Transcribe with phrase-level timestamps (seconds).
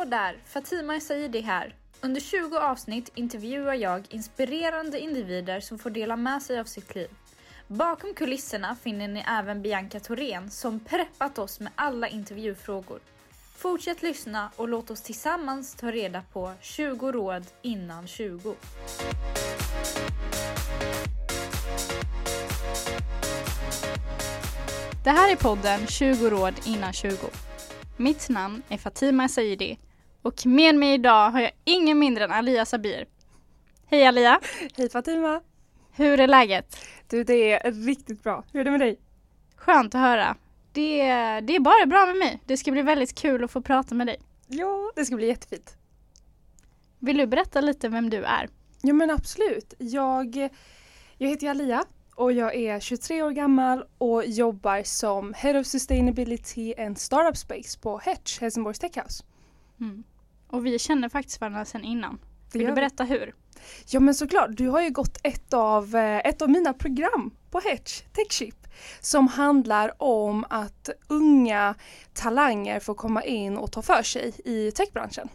[0.00, 0.36] Hallå där!
[0.44, 1.74] Fatima Saidi här.
[2.00, 7.08] Under 20 avsnitt intervjuar jag inspirerande individer som får dela med sig av sitt liv.
[7.66, 13.00] Bakom kulisserna finner ni även Bianca Thorén som preppat oss med alla intervjufrågor.
[13.56, 18.54] Fortsätt lyssna och låt oss tillsammans ta reda på 20 råd innan 20.
[25.04, 27.16] Det här är podden 20 råd innan 20.
[27.96, 29.78] Mitt namn är Fatima Saidi
[30.22, 33.06] och med mig idag har jag ingen mindre än Alia Sabir.
[33.86, 34.40] Hej Alia!
[34.76, 35.40] Hej Fatima!
[35.92, 36.76] Hur är läget?
[37.08, 38.44] Du, det är riktigt bra.
[38.52, 38.98] Hur är det med dig?
[39.56, 40.36] Skönt att höra.
[40.72, 41.02] Det,
[41.40, 42.40] det är bara bra med mig.
[42.46, 44.20] Det ska bli väldigt kul att få prata med dig.
[44.46, 45.76] Ja, det ska bli jättefint.
[46.98, 48.48] Vill du berätta lite vem du är?
[48.82, 49.74] Ja men absolut.
[49.78, 50.48] Jag,
[51.18, 56.74] jag heter Alia och jag är 23 år gammal och jobbar som Head of Sustainability
[56.74, 59.24] and Startup Space på Hetch, Helsingborgs Tech House.
[59.80, 60.04] Mm.
[60.50, 62.18] Och vi känner faktiskt varandra sedan innan.
[62.52, 63.34] Vill du berätta hur?
[63.90, 67.60] Ja men såklart, du har ju gått ett av, eh, ett av mina program på
[67.60, 68.66] Hetch, Techship,
[69.00, 71.74] som handlar om att unga
[72.12, 75.28] talanger får komma in och ta för sig i techbranschen.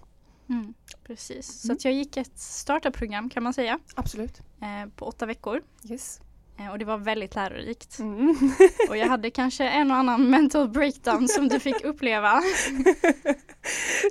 [0.50, 0.74] Mm,
[1.08, 1.62] precis.
[1.62, 1.76] Så Mm.
[1.76, 4.40] att jag gick ett startup-program kan man säga Absolut.
[4.62, 5.62] eh, på åtta veckor.
[5.90, 6.22] Yes.
[6.60, 8.00] Eh, och det var väldigt lärorikt.
[8.00, 8.36] Mm.
[8.90, 12.42] Och jag hade kanske en och annan mental breakdown som du fick uppleva.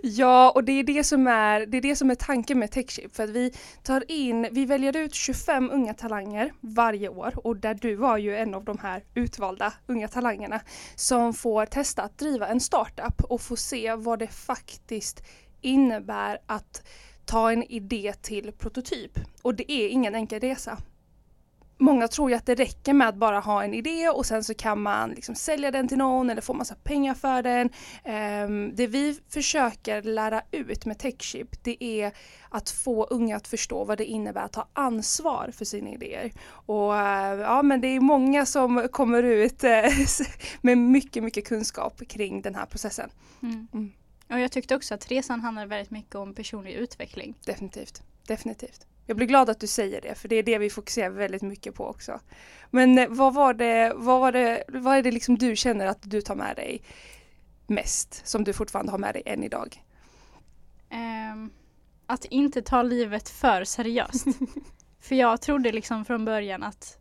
[0.02, 3.16] Ja, och det är det som är, det är, det som är tanken med Techship.
[3.16, 7.74] För att vi tar in, vi väljer ut 25 unga talanger varje år och där
[7.74, 10.60] du var ju en av de här utvalda unga talangerna
[10.94, 15.22] som får testa att driva en startup och få se vad det faktiskt
[15.60, 16.82] innebär att
[17.24, 19.18] ta en idé till prototyp.
[19.42, 20.78] Och det är ingen enkel resa.
[21.78, 24.54] Många tror ju att det räcker med att bara ha en idé och sen så
[24.54, 27.70] kan man liksom sälja den till någon eller få massa pengar för den.
[28.04, 32.12] Ehm, det vi försöker lära ut med Techship det är
[32.48, 36.32] att få unga att förstå vad det innebär att ta ansvar för sina idéer.
[36.46, 39.84] Och eh, ja men det är många som kommer ut eh,
[40.60, 43.10] med mycket, mycket kunskap kring den här processen.
[43.42, 43.68] Mm.
[43.72, 43.92] Mm.
[44.30, 47.34] Och jag tyckte också att resan handlar väldigt mycket om personlig utveckling.
[47.44, 48.86] Definitivt, definitivt.
[49.06, 51.74] Jag blir glad att du säger det för det är det vi fokuserar väldigt mycket
[51.74, 52.20] på också.
[52.70, 55.98] Men eh, vad var det, vad var det, vad är det liksom du känner att
[56.02, 56.82] du tar med dig
[57.66, 59.82] mest som du fortfarande har med dig än idag?
[60.90, 61.50] Ehm,
[62.06, 64.26] att inte ta livet för seriöst.
[65.00, 66.98] för jag trodde liksom från början att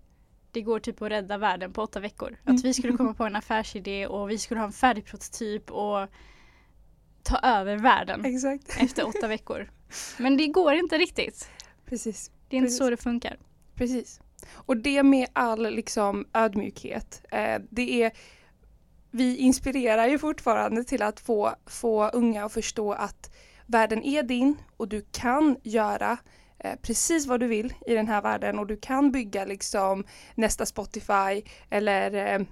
[0.52, 2.38] det går typ att rädda världen på åtta veckor.
[2.44, 6.08] Att vi skulle komma på en affärsidé och vi skulle ha en färdig prototyp och
[7.24, 8.82] ta över världen Exakt.
[8.82, 9.70] efter åtta veckor.
[10.18, 11.50] Men det går inte riktigt.
[11.94, 12.32] Precis.
[12.50, 12.78] Det är inte Precis.
[12.78, 13.38] så det funkar.
[13.76, 14.20] Precis.
[14.52, 17.26] Och det med all liksom ödmjukhet.
[17.32, 18.12] Eh, det är,
[19.12, 23.32] vi inspirerar ju fortfarande till att få, få unga att förstå att
[23.66, 26.18] världen är din och du kan göra
[26.60, 30.04] eh, precis vad du vill i den här världen och du kan bygga liksom
[30.36, 32.46] nästa Spotify eller eh,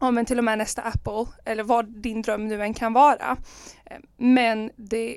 [0.00, 3.36] ja, men till och med nästa Apple eller vad din dröm nu än kan vara.
[3.84, 5.16] Eh, Men det,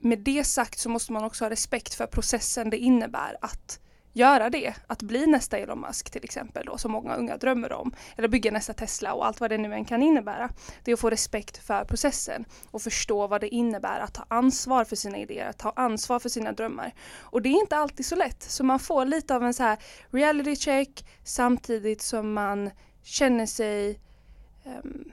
[0.00, 3.80] med det sagt så måste man också ha respekt för processen det innebär att
[4.12, 7.92] göra det, att bli nästa Elon Musk till exempel då, som många unga drömmer om,
[8.16, 10.50] eller bygga nästa Tesla och allt vad det nu än kan innebära.
[10.84, 14.84] Det är att få respekt för processen och förstå vad det innebär att ta ansvar
[14.84, 16.94] för sina idéer, att ta ansvar för sina drömmar.
[17.20, 19.78] Och det är inte alltid så lätt, så man får lite av en så här
[20.10, 22.70] reality check samtidigt som man
[23.02, 24.00] känner sig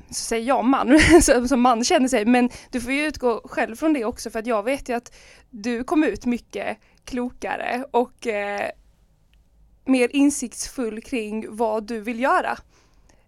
[0.08, 1.00] så säger jag man,
[1.48, 4.48] som man känner sig, men du får ju utgå själv från det också för att
[4.48, 5.16] jag vet ju att
[5.50, 8.70] du kom ut mycket klokare och eh,
[9.86, 12.58] mer insiktsfull kring vad du vill göra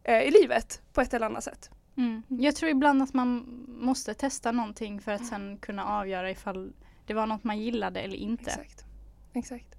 [0.03, 1.69] eh, i livet på ett eller annat sätt.
[1.97, 2.23] Mm.
[2.27, 6.73] Jag tror ibland att man måste testa någonting för att sen kunna avgöra ifall
[7.07, 8.43] det var något man gillade eller inte.
[8.51, 8.85] Exakt.
[9.33, 9.75] Exakt.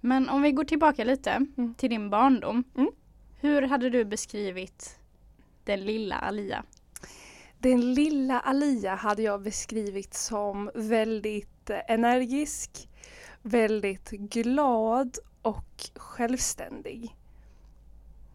[0.00, 1.74] Men om vi går tillbaka lite Mm.
[1.74, 2.64] till din barndom.
[2.76, 2.90] Mm.
[3.40, 4.98] Hur hade du beskrivit
[5.66, 6.64] den lilla Alia?
[7.58, 12.88] Den lilla Alia hade jag beskrivit som väldigt energisk,
[13.42, 17.16] väldigt glad och självständig.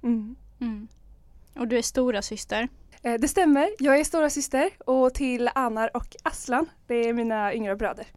[0.04, 0.36] Mm.
[0.60, 0.88] Mm.
[1.56, 2.70] Och du är stora syster.
[3.02, 7.54] Eh, Det stämmer, jag är stora syster och till Anar och Aslan, det är mina
[7.54, 8.08] yngre bröder.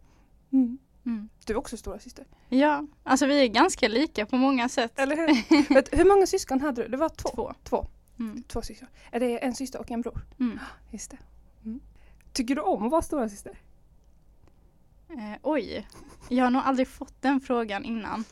[0.53, 0.77] Mm.
[1.05, 1.29] Mm.
[1.45, 2.25] Du är också stora syster.
[2.49, 4.99] Ja, alltså vi är ganska lika på många sätt.
[4.99, 5.27] Eller hur?
[5.97, 6.87] Hur många syskon hade du?
[6.87, 7.29] Det var två.
[7.29, 7.53] Två.
[7.63, 7.87] Två,
[8.19, 8.43] Mm.
[8.43, 8.87] två syskon.
[9.11, 10.21] Är det en syster och en bror?
[10.39, 10.59] Mm.
[10.91, 11.17] Just det.
[11.65, 11.79] Mm.
[12.33, 13.57] Tycker du om att vara stora syster?
[15.09, 15.87] Eh, oj,
[16.29, 18.23] jag har nog aldrig fått den frågan innan.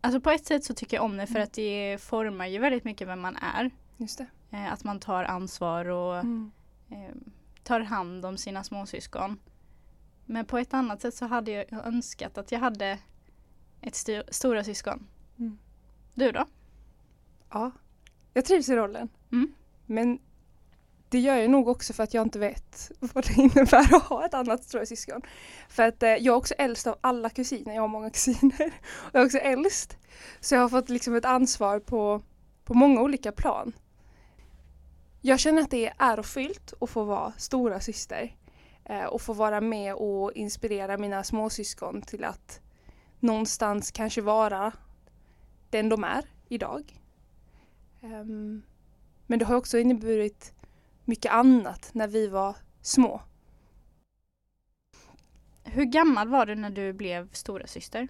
[0.00, 2.84] Alltså på ett sätt så tycker jag om det för att det formar ju väldigt
[2.84, 3.70] mycket vem man är.
[3.96, 4.26] Just det.
[4.50, 6.50] Eh, att man tar ansvar och Mm.
[6.90, 7.14] eh,
[7.62, 9.38] tar hand om sina småsyskon.
[10.26, 12.98] Men på ett annat sätt så hade jag önskat att jag hade
[13.80, 15.06] ett st stora syskon.
[15.38, 15.58] Mm.
[16.14, 16.44] Du då?
[17.50, 17.70] Ja,
[18.34, 19.08] jag trivs i rollen.
[19.32, 19.54] Mm.
[19.86, 20.18] Men
[21.08, 24.26] det gör jag nog också för att jag inte vet vad det innebär att ha
[24.26, 25.22] ett annat storasyskon.
[25.68, 28.72] För att eh, jag är också äldst av alla kusiner, jag har många kusiner.
[28.92, 29.96] Och jag är också äldst.
[30.40, 32.22] Så jag har fått liksom ett ansvar på,
[32.64, 33.72] på många olika plan.
[35.20, 38.36] Jag känner att det är ärofyllt att få vara stora syster
[38.84, 42.60] eh, och få vara med och inspirera mina småsyskon till att
[43.20, 44.72] någonstans kanske vara
[45.70, 47.03] den de är idag.
[48.04, 48.62] Um,
[49.26, 50.54] men det har också inneburit
[51.04, 53.22] mycket annat när vi var små.
[55.64, 58.08] Hur gammal var du när du blev stora syster?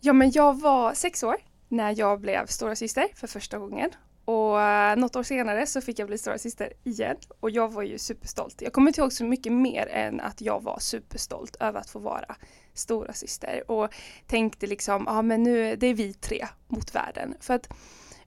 [0.00, 1.36] Ja men jag var sex år
[1.68, 3.90] när jag blev stora syster för första gången.
[4.24, 7.82] Och uh, något år senare så fick jag bli stora syster igen och jag var
[7.82, 8.62] ju superstolt.
[8.62, 11.98] Jag kommer inte ihåg så mycket mer än att jag var superstolt över att få
[11.98, 12.36] vara
[12.74, 13.94] stora syster och
[14.26, 17.34] tänkte liksom, ja ah, men nu det är vi tre mot världen.
[17.40, 17.68] För att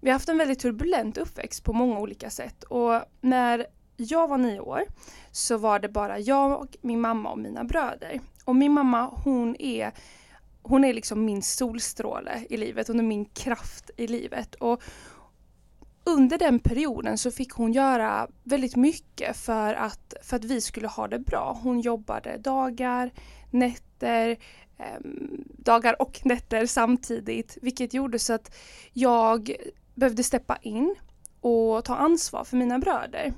[0.05, 3.65] vi har haft en väldigt turbulent uppväxt på många olika sätt och när
[3.97, 4.83] jag var nio år
[5.31, 8.19] så var det bara jag, min mamma och mina bröder.
[8.43, 9.91] Och min mamma hon är
[10.61, 14.55] hon är liksom min solstråle i livet, hon är min kraft i livet.
[14.55, 14.83] Och
[16.03, 20.87] under den perioden så fick hon göra väldigt mycket för att, för att vi skulle
[20.87, 21.59] ha det bra.
[21.63, 23.11] Hon jobbade dagar,
[23.51, 24.29] nätter,
[24.77, 24.99] eh,
[25.57, 28.55] dagar och nätter samtidigt vilket gjorde så att
[28.93, 29.55] jag
[29.95, 30.95] behövde steppa in
[31.41, 33.33] och ta ansvar för mina bröder.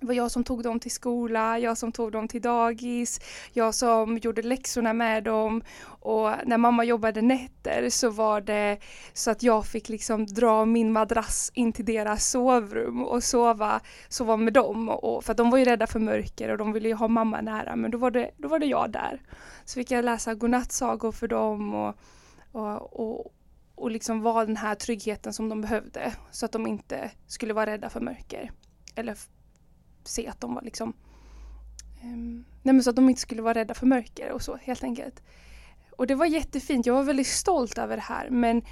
[0.00, 3.20] Det var jag som tog dem till skola, jag som tog dem till dagis,
[3.52, 8.78] jag som gjorde läxorna med dem och när mamma jobbade nätter så var det
[9.12, 14.36] så att jag fick liksom dra min madrass in till deras sovrum och sova, sova
[14.36, 16.94] med dem och, för att de var ju rädda för mörker och de ville ju
[16.94, 19.20] ha mamma nära men då var det, då var det jag där.
[19.64, 21.94] Så fick jag läsa godnattsagor för dem och,
[22.52, 23.32] och, och
[23.74, 27.66] och liksom vara den här tryggheten som de behövde så att de inte skulle vara
[27.66, 28.50] rädda för mörker.
[28.94, 29.18] Eller
[30.04, 30.92] se att de var liksom
[32.02, 34.84] um, Nej men så att de inte skulle vara rädda för mörker och så helt
[34.84, 35.22] enkelt.
[35.90, 38.62] Och det var jättefint, jag var väldigt stolt över det här men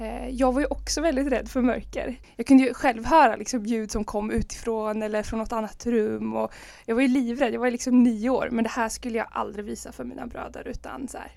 [0.00, 2.20] eh, jag var ju också väldigt rädd för mörker.
[2.36, 6.34] Jag kunde ju själv höra liksom ljud som kom utifrån eller från något annat rum
[6.34, 6.52] och
[6.86, 9.64] jag var ju livrädd, jag var liksom nio år men det här skulle jag aldrig
[9.64, 11.32] visa för mina bröder utan så här,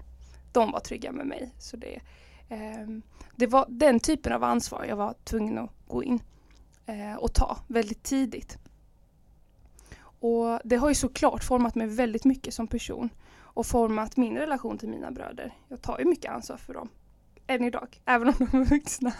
[0.51, 1.51] de var trygga med mig.
[1.59, 2.00] Så det,
[2.54, 3.02] Ehm,
[3.36, 6.24] det var den typen av ansvar jag var tvungen att gå in
[6.86, 8.58] eh, och ta väldigt tidigt.
[10.20, 14.78] Och det har ju såklart format mig väldigt mycket som person och format min relation
[14.78, 15.54] till mina bröder.
[15.68, 16.90] Jag tar ju mycket ansvar för dem.
[17.48, 19.14] Än idag, även om de är vuxna.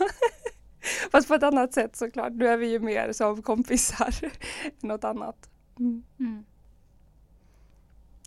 [1.12, 2.34] Fast på ett annat sätt såklart.
[2.34, 4.16] Nu är vi ju mer som kompisar
[4.64, 5.50] än något annat.
[5.80, 6.04] Mm.
[6.20, 6.46] Mm.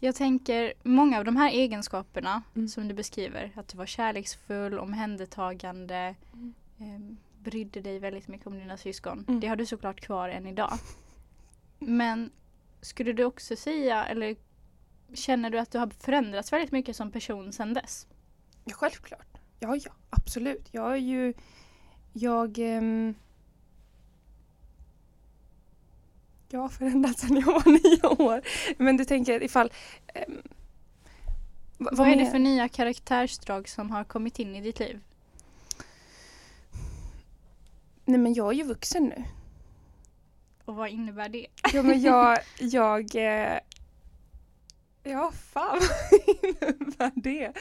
[0.06, 2.69] Jag tänker många av de här egenskaperna mm.
[2.69, 6.14] som du beskriver, att du var kärleksfull, omhändertagande,
[6.79, 9.25] eh, brydde dig väldigt mycket om dina syskon.
[9.29, 9.41] Mm.
[9.41, 10.73] Det har du såklart kvar än idag.
[11.79, 12.31] Men
[12.81, 14.36] skulle du också säga, eller
[15.15, 18.06] känner du att du har förändrats väldigt mycket som person sedan dess?
[18.65, 19.39] Ja, självklart.
[19.60, 20.69] Ja, ja, absolut.
[20.70, 21.34] Jag är ju...
[22.13, 22.58] Jag...
[22.58, 23.15] Um,
[26.48, 28.43] jag har förändrats sedan jag var nio år.
[28.79, 29.72] Men du tänker ifall...
[30.29, 30.43] Um,
[31.79, 35.00] vad, vad är det för nya karaktärsdrag som har kommit in i ditt liv?
[38.05, 39.24] Nej men jag är ju vuxen nu.
[40.65, 41.46] Och vad innebär det?
[41.72, 43.58] Ja men jag, jag eh,
[45.03, 47.53] Ja fan vad innebär det?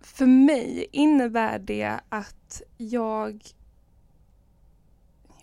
[0.00, 3.42] För mig innebär det att jag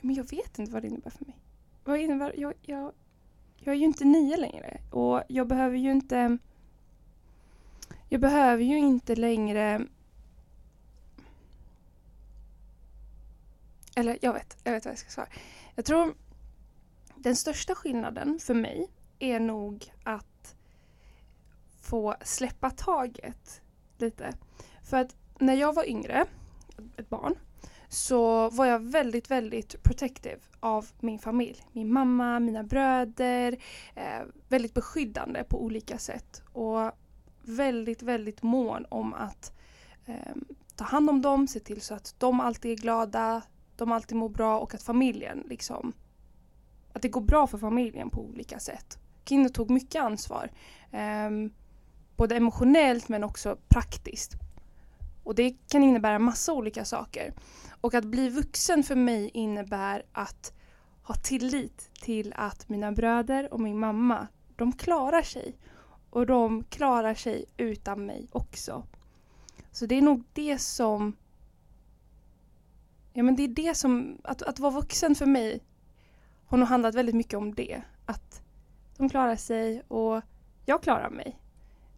[0.02, 1.39] men jag vet inte vad det innebär för mig.
[1.90, 2.92] Vad innebär, jag, jag,
[3.58, 6.38] jag är ju inte nio längre och jag behöver ju inte
[8.10, 9.88] jag behöver ju inte längre
[13.96, 15.28] Eller jag vet, jag vet vad jag ska svara.
[15.76, 16.16] Jag tror
[17.16, 18.88] den största skillnaden för mig
[19.20, 20.56] är nog att
[21.82, 23.62] få släppa taget
[23.98, 24.34] lite.
[24.84, 26.26] För att när jag var yngre,
[26.98, 27.36] ett barn,
[27.90, 31.64] så var jag väldigt, väldigt protective av min familj.
[31.72, 33.58] Min mamma, mina bröder,
[33.96, 36.42] eh, väldigt beskyddande på olika sätt.
[36.54, 36.92] Och
[37.42, 39.54] väldigt, väldigt mån om att
[40.06, 40.36] eh,
[40.76, 43.42] ta hand om dem, se till så att de alltid är glada,
[43.76, 45.94] de alltid mår bra och att familjen liksom
[46.94, 49.00] att det går bra för familjen på olika sätt.
[49.26, 50.52] Kinder tog mycket ansvar.
[50.92, 51.30] Eh,
[52.16, 54.34] både emotionellt men också praktiskt.
[55.24, 57.34] Och det kan innebära massa olika saker.
[57.82, 60.54] Och att bli vuxen för mig innebär att
[61.04, 65.58] ha tillit till att mina bröder och min mamma, de klarar sig.
[66.10, 68.84] Och de klarar sig utan mig också.
[69.72, 71.16] Så det är nog det som
[73.14, 75.64] Ja men det är det som, att, att vara vuxen för mig
[76.46, 77.82] har nog handlat väldigt mycket om det.
[78.06, 78.42] Att
[78.98, 80.22] de klarar sig och
[80.66, 81.40] jag klarar mig.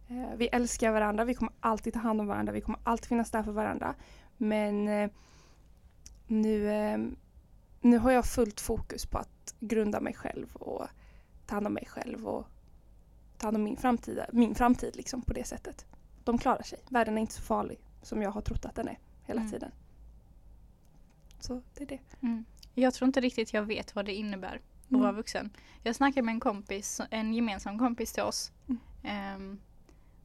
[0.08, 3.30] Eh, vi älskar varandra, vi kommer alltid ta hand om varandra, vi kommer alltid finnas
[3.30, 3.94] där för varandra.
[4.36, 5.10] Men eh,
[6.26, 6.98] nu, eh,
[7.80, 10.86] nu har jag fullt fokus på att grunda mig själv och
[11.46, 12.46] ta hand om mig själv och
[13.38, 15.86] ta hand om min framtid, min framtid liksom på det sättet.
[16.24, 16.78] De klarar sig.
[16.88, 19.52] Världen är inte så farlig som jag har trott att den är hela Mm.
[19.52, 19.70] tiden.
[21.40, 22.00] Så det är det.
[22.20, 22.44] Mm.
[22.74, 25.02] Jag tror inte riktigt jag vet vad det innebär att Mm.
[25.02, 25.50] vara vuxen.
[25.82, 28.52] Jag snackade med en kompis, en gemensam kompis till oss.
[29.02, 29.60] Mm.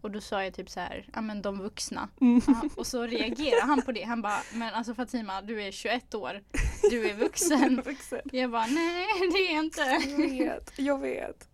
[0.02, 2.10] Och då sa jag typ så här, ja men de vuxna.
[2.22, 2.42] Mm.
[2.76, 4.04] Och så reagerade han på det.
[4.04, 6.42] Han bara, men alltså Fatima du är 21 år.
[6.90, 7.82] Du är vuxen.
[7.86, 8.22] Vuxen.
[8.32, 9.82] Jag bara, nej det är jag inte.
[9.82, 11.50] Jag vet, jag vet.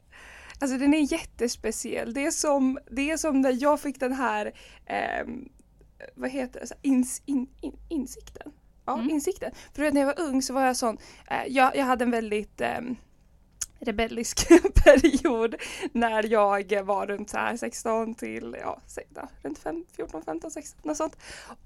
[0.60, 2.14] Alltså den är jättespeciell.
[2.14, 4.54] Det är som, det är som när jag fick den här,
[4.86, 5.50] ehm,
[6.16, 8.52] vad heter det, ins, in, in, insikten.
[8.86, 9.10] Ja, Mm.
[9.10, 9.52] insikten.
[9.76, 10.98] För när jag var ung så var jag sån,
[11.30, 12.96] eh, jag, jag hade en väldigt ehm,
[13.84, 14.48] rebellisk
[14.84, 15.56] period
[15.92, 18.82] när jag var runt så här 16 till, ja,
[19.42, 21.18] runt 5, 14, 15, 16, något sånt.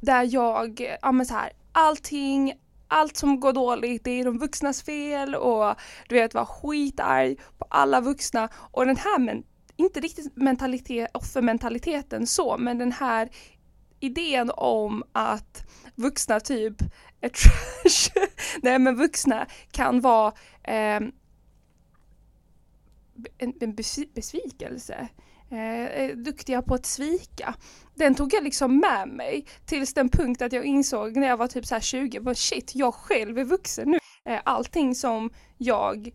[0.01, 2.53] Där jag, ja men så här, allting,
[2.87, 5.75] allt som går dåligt, det är de vuxnas fel och
[6.09, 9.43] du vet var skitarg på alla vuxna och den här, men
[9.75, 13.29] inte riktigt mentalitet, offermentaliteten så, men den här
[13.99, 15.63] idén om att
[15.95, 16.75] vuxna typ
[17.21, 17.29] är
[17.83, 18.25] trash.
[18.61, 20.33] Nej men vuxna kan vara
[20.63, 20.99] eh,
[23.37, 23.75] en, en
[24.13, 25.07] besvikelse.
[25.51, 27.55] Eh, eh duktiga på att svika.
[27.95, 31.47] Den tog jag liksom med mig tills den punkt att jag insåg när jag var
[31.47, 33.97] typ så här 20, bara shit, jag själv är vuxen nu.
[34.25, 36.11] Eh, allting som jag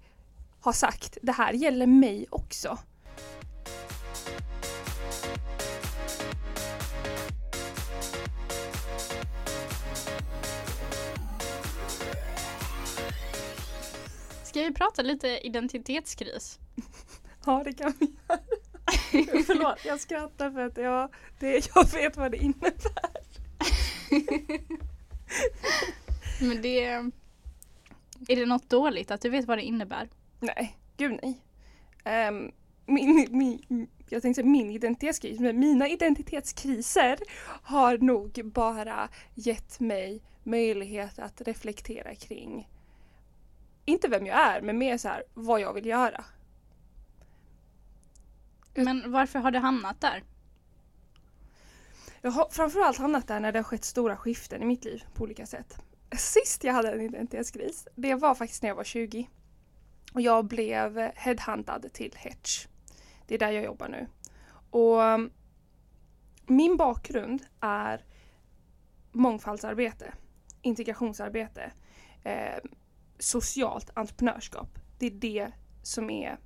[0.61, 2.79] har sagt, det här gäller mig också.
[14.45, 16.59] Ska vi prata lite identitetskris?
[17.47, 18.41] Ja, det kan vi göra.
[19.47, 21.09] Förlåt, jag skrattar för att jag,
[21.39, 22.73] det, jag vet vad det innebär.
[26.47, 26.85] Men det...
[28.29, 30.09] Är det något dåligt att du vet vad det innebär?
[30.41, 31.41] Nej, gud nej.
[32.05, 32.53] Ehm,
[32.87, 37.19] min, min, jag tänkte säga min identitetskris, men mina identitetskriser
[37.63, 42.69] har nog bara gett mig möjlighet att reflektera kring,
[43.85, 46.25] inte vem jag är, men mer så här vad jag vill göra.
[48.75, 50.23] Men varför har du hamnat där?
[52.21, 55.25] Jag har framförallt hamnat där när det har skett stora skiften i mitt liv på
[55.25, 55.79] olika sätt.
[56.19, 59.29] Sist jag hade en identitetskris, det var faktiskt när jag var 20.
[60.13, 62.67] Och jag blev headhuntad till Hetch.
[63.27, 64.07] Det är där jag jobbar nu.
[64.71, 65.31] Och um,
[66.47, 68.05] min bakgrund är
[69.13, 70.13] mångfaldsarbete,
[70.63, 71.73] integrationsarbete,
[72.23, 72.59] eh,
[73.19, 74.79] socialt entreprenörskap.
[74.99, 75.53] Det är det
[75.83, 76.39] som är...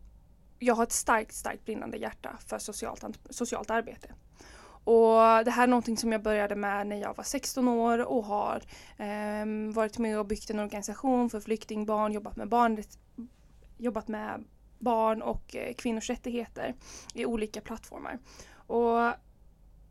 [0.59, 4.15] Jag har ett starkt, starkt brinnande hjärta för socialt, socialt arbete.
[4.85, 8.25] Och det här är någonting som jag började med när jag var 16 år och
[8.25, 8.63] har
[8.97, 12.83] eh, varit med och byggt en organisation för flyktingbarn, jobbat med barn,
[13.79, 14.45] jobbat med
[14.79, 16.75] barn och eh, kvinnors rättigheter
[17.15, 18.19] i olika plattformar.
[18.55, 19.13] Och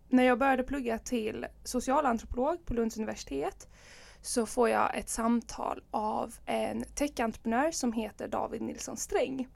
[0.09, 3.67] när jag började plugga till socialantropolog på Lunds universitet
[4.21, 9.47] så får jag ett samtal av en techentreprenör som heter David Nilsson Sträng.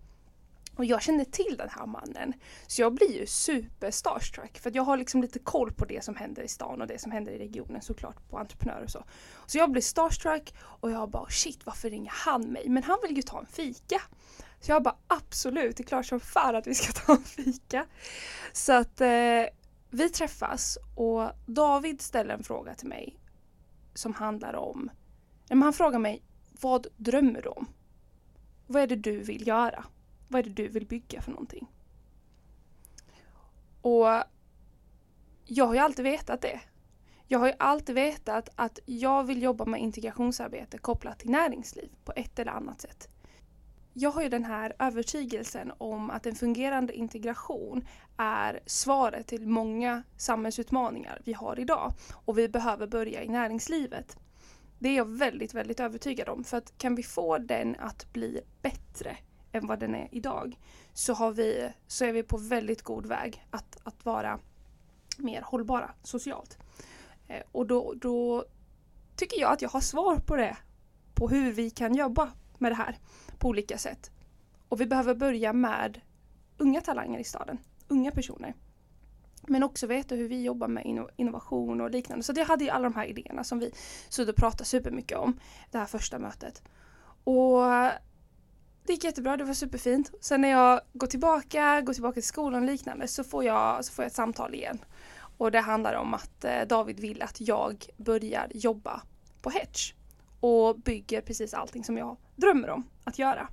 [0.76, 2.34] Och jag känner till den här mannen.
[2.68, 6.04] Så jag blir ju super starstruck för att jag har liksom lite koll på det
[6.04, 9.04] som händer i stan och det som händer i regionen såklart på entreprenörer och så.
[9.46, 12.70] Så jag blir starstruck och jag bara shit varför ringer han mig?
[12.70, 14.02] Men han vill ju ta en fika.
[14.60, 17.86] Så jag bara absolut, det är klart som fan att vi ska ta en fika.
[18.54, 19.46] Så att eh,
[19.90, 23.20] vi träffas och David ställer en fråga till mig
[23.94, 24.90] som handlar om,
[25.50, 26.24] men han frågar mig
[26.62, 27.68] vad drömmer du om?
[28.68, 29.86] Vad är det du vill göra?
[30.32, 31.68] Vad är det du vill bygga för någonting?
[33.82, 34.08] Och
[35.46, 36.60] jag har ju alltid vetat det.
[37.28, 42.14] Jag har ju alltid vetat att jag vill jobba med integrationsarbete kopplat till näringsliv på
[42.16, 43.08] ett eller annat sätt.
[43.94, 50.04] Jag har ju den här övertygelsen om att en fungerande integration är svaret till många
[50.18, 51.94] samhällsutmaningar vi har idag
[52.26, 54.18] och vi behöver börja i näringslivet.
[54.80, 58.42] Det är jag väldigt, väldigt övertygad om för att kan vi få den att bli
[58.62, 59.18] bättre
[59.52, 60.60] än vad den är idag
[60.94, 64.40] så, har vi, så är vi på väldigt god väg att, att vara
[65.18, 66.58] mer hållbara socialt.
[67.28, 68.46] Eh, och då, då
[69.16, 70.58] tycker jag att jag har svar på det,
[71.14, 72.98] på hur vi kan jobba med det här
[73.38, 74.12] på olika sätt.
[74.70, 76.02] Och vi behöver börja med
[76.58, 78.54] unga talanger i staden, unga personer.
[79.48, 82.24] Men också veta hur vi jobbar med innovation och liknande.
[82.24, 83.72] Så jag hade ju alla de här idéerna som vi
[84.10, 85.40] stod och pratade supermycket om
[85.72, 86.64] det här första mötet.
[87.24, 87.64] Och
[88.90, 90.12] det gick jättebra, det var superfint.
[90.22, 93.94] Sen när jag går tillbaka, går tillbaka till skolan och liknande så får jag, så
[93.94, 94.80] får jag ett samtal igen.
[95.38, 99.02] Och det handlar om att eh, David vill att jag börjar jobba
[99.42, 99.94] på Hedge
[100.40, 103.50] och bygger precis allting som jag drömmer om att göra.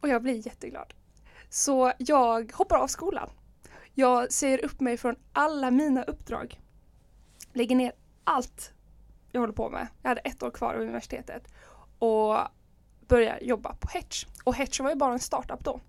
[0.00, 0.94] Och jag blir jätteglad.
[1.50, 3.30] Så jag hoppar av skolan.
[3.94, 6.60] Jag säger upp mig från alla mina uppdrag.
[7.52, 7.92] Lägger ner
[8.24, 8.72] allt
[9.30, 9.86] jag håller på med.
[10.02, 11.48] Jag hade ett år kvar av universitetet.
[11.98, 12.38] Och
[13.08, 14.26] börjar jobba på Hedge.
[14.44, 15.80] Och Hedge var ju bara en startup då.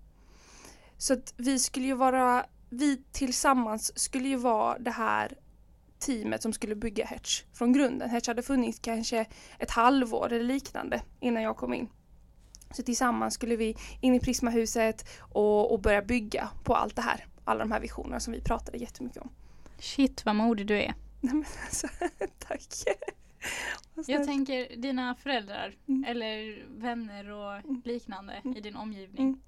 [0.96, 5.38] Så att vi skulle ju vara, vi tillsammans skulle ju vara det här
[5.98, 8.10] teamet som skulle bygga Hedge från grunden.
[8.10, 9.26] Hedge hade funnits kanske
[9.58, 11.88] ett halvår eller liknande innan jag kom in.
[12.70, 17.26] Så tillsammans skulle vi in i Prismahuset och, och börja bygga på allt det här.
[17.44, 19.30] Alla de här visionerna som vi pratade jättemycket om.
[19.78, 20.94] Shit vad modig du är.
[21.20, 21.88] Nej, men alltså,
[22.38, 22.62] tack!
[24.08, 24.46] Vad Jag snällt.
[24.48, 26.04] tänker dina föräldrar Mm.
[26.04, 29.26] eller vänner och liknande i din omgivning.
[29.28, 29.40] Mm.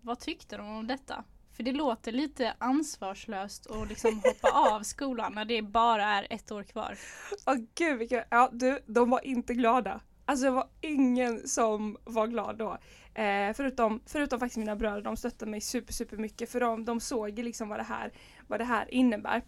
[0.00, 1.24] Vad tyckte de om detta?
[1.56, 6.52] För det låter lite ansvarslöst att liksom hoppa av skolan när det bara är ett
[6.52, 6.98] år kvar.
[7.46, 10.00] Åh gud vilka, ja du, de var inte glada.
[10.24, 12.78] Alltså det var ingen som var glad då.
[13.14, 17.00] Eh, förutom, förutom faktiskt mina bröder, de stöttade mig super super mycket för de, de
[17.00, 18.12] såg liksom vad det, här,
[18.46, 19.42] vad det här innebär.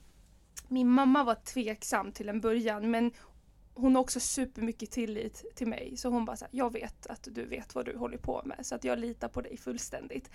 [0.68, 3.12] Min mamma var tveksam till en början men
[3.74, 5.96] hon har också supermycket tillit till mig.
[5.96, 8.66] Så hon bara så här, jag vet att du vet vad du håller på med
[8.66, 10.30] så att jag litar på dig fullständigt.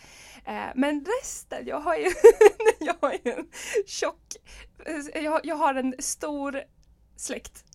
[0.46, 2.08] Eh, men resten, jag har ju,
[2.80, 3.48] jag har ju en
[3.86, 4.36] tjock,
[4.86, 6.62] eh, jag, jag har en stor
[7.16, 7.66] släkt.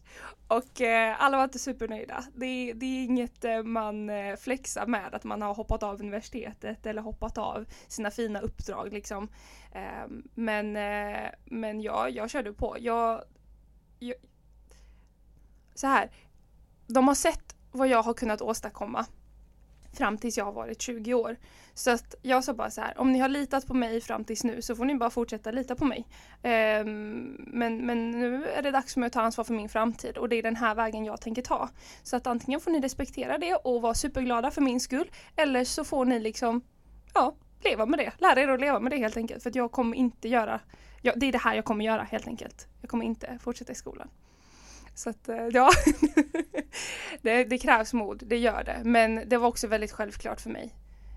[0.49, 2.25] Och eh, alla var inte supernöjda.
[2.35, 6.01] Det, är- det är inget eh, man eh, flexar med, att man har hoppat av
[6.01, 9.29] universitetet eller hoppat av sina fina uppdrag liksom.
[9.73, 12.77] Eh, men eh, men ja, jag körde på.
[12.81, 13.23] Jag,
[13.99, 14.15] jag,
[15.75, 16.11] så här,
[16.87, 19.07] de har sett vad jag har kunnat åstadkomma
[19.95, 21.37] fram tills jag har varit 20 år.
[21.75, 24.45] Så att jag sa bara så här, om ni har litat på mig fram tills
[24.45, 26.07] nu så får ni bara fortsätta lita på mig.
[26.43, 30.19] Ehm, men, men nu är det dags för mig att ta ansvar för min framtid
[30.19, 31.69] och det är den här vägen jag tänker ta.
[32.03, 35.85] Så att antingen får ni respektera det och vara superglada för min skull eller så
[35.85, 36.61] får ni liksom,
[37.15, 37.35] ja,
[37.65, 38.13] leva med det.
[38.19, 39.43] Lära er att leva med det helt enkelt.
[39.43, 40.61] För att jag kommer inte göra,
[41.03, 42.69] ja, det är det här jag kommer göra helt enkelt.
[42.81, 44.09] Jag kommer inte fortsätta i skolan.
[44.95, 45.71] Så att eh, ja,
[47.23, 48.81] det, det krävs mod, det gör det.
[48.85, 50.75] Men det var också väldigt självklart för mig.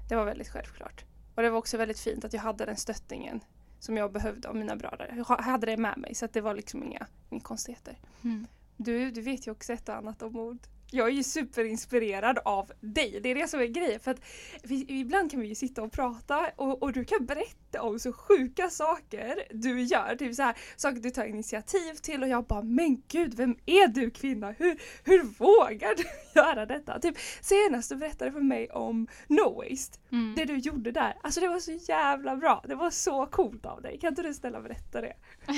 [0.10, 1.06] Det var väldigt självklart.
[1.36, 3.40] Och det var också väldigt fint att jag hade den stöttningen
[3.80, 5.14] som jag behövde av mina bröder.
[5.18, 7.98] Jag ha- hade det med mig så att det var liksom inga, inga konstigheter.
[8.24, 8.48] Mm.
[8.78, 10.60] Du, du vet ju också ett och annat om mod.
[10.92, 13.20] Jag är ju superinspirerad av dig.
[13.24, 14.00] Det är det som är grejen.
[14.00, 14.22] För att
[14.64, 18.14] vi, ibland kan vi ju sitta och prata och, och du kan berätta om så
[18.14, 20.16] sjuka saker du gör.
[20.16, 23.88] Typ så här, saker du tar initiativ till och jag bara men gud vem är
[23.88, 24.52] du kvinna?
[24.52, 26.04] Hur, hur vågar du
[26.40, 27.00] göra detta?
[27.00, 30.00] Typ senast du berättade för mig om No Waste.
[30.12, 30.36] Mm.
[30.36, 31.18] Det du gjorde där.
[31.24, 32.64] Alltså det var så jävla bra.
[32.68, 34.00] Det var så coolt av dig.
[34.00, 35.14] Kan inte du snälla berätta det?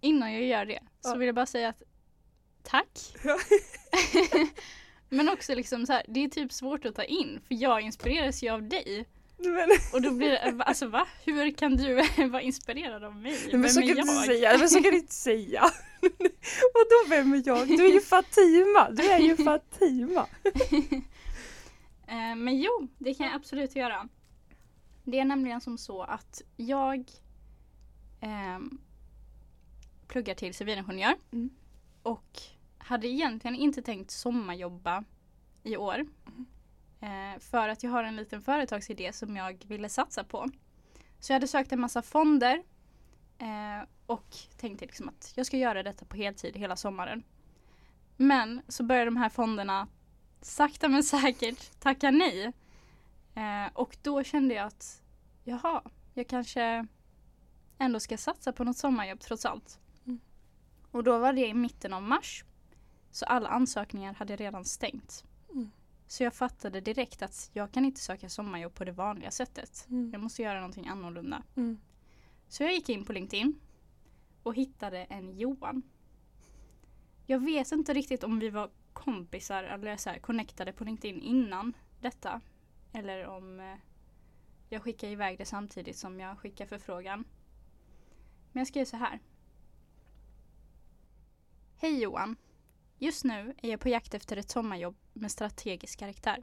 [0.00, 1.82] Innan jag gör det så vill jag bara säga att
[2.62, 3.16] tack.
[5.08, 8.42] Men också liksom så här, det är typ svårt att ta in för jag inspireras
[8.42, 9.08] ju av dig.
[9.38, 11.06] Men, Och då blir det, alltså va?
[11.24, 11.94] Hur kan du
[12.28, 13.50] vara inspirerad av mig?
[13.52, 14.58] men så Vem kan är du säga.
[14.58, 15.60] Men så kan du inte säga.
[16.74, 17.68] Vadå vem är jag?
[17.68, 18.90] Du är ju Fatima.
[18.90, 20.26] Du är ju Fatima.
[22.06, 24.08] Eh, men jo, det kan jag absolut göra.
[25.04, 27.04] Det är nämligen som så att jag
[28.20, 28.78] ehm,
[30.08, 31.50] pluggar till civilingenjör Mm.
[32.02, 32.40] Och
[32.78, 35.04] hade egentligen inte tänkt sommarjobba
[35.62, 36.06] i år.
[37.00, 40.50] Eh, för att jag har en liten företagsidé som jag ville satsa på.
[41.20, 42.62] Så jag hade sökt en massa fonder
[43.38, 47.22] eh, och tänkte liksom att jag ska göra detta på heltid hela sommaren.
[48.16, 49.88] Men så började de här fonderna
[50.40, 52.52] sakta men säkert tacka nej.
[53.34, 55.02] Eh, och då kände jag att
[55.44, 55.82] jaha,
[56.14, 56.86] jag kanske
[57.78, 59.80] ändå ska satsa på något sommarjobb trots allt.
[60.92, 62.44] Och då var det i mitten av mars.
[63.10, 65.24] Så alla ansökningar hade redan stängt.
[65.50, 65.70] Mm.
[66.06, 69.86] Så jag fattade direkt att jag kan inte söka sommarjobb på det vanliga sättet.
[69.90, 70.10] Mm.
[70.12, 71.42] Jag måste göra någonting annorlunda.
[71.56, 71.80] Mm.
[72.48, 73.60] Så jag gick in på LinkedIn
[74.42, 75.82] och hittade en Johan.
[77.26, 81.72] Jag vet inte riktigt om vi var kompisar eller så här, connectade på LinkedIn innan
[82.00, 82.40] detta.
[82.92, 83.76] Eller om eh,
[84.68, 87.24] jag skickade iväg det samtidigt som jag skickade förfrågan.
[88.52, 89.20] Men jag skrev så här.
[91.82, 92.36] Hej Johan.
[92.98, 96.42] Just nu är jag på jakt efter ett sommarjobb med strategisk karaktär.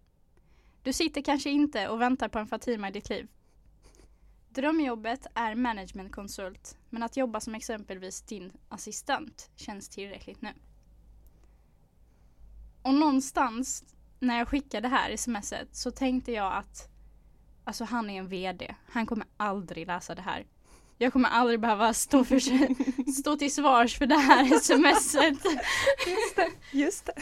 [0.84, 3.28] Du sitter kanske inte och väntar på en Fatima i ditt liv.
[4.50, 10.54] Drömjobbet är managementkonsult, men att jobba som exempelvis din assistent känns tillräckligt nu.
[12.82, 13.84] Och någonstans
[14.20, 16.90] när jag skickade det här smset så tänkte jag att
[17.64, 18.76] alltså han är en VD.
[18.86, 20.46] Han kommer aldrig läsa det här.
[21.02, 22.40] Jag kommer aldrig behöva stå, för,
[23.12, 25.46] stå till svars för det här smset.
[26.08, 26.52] Just det.
[26.72, 27.14] Just det.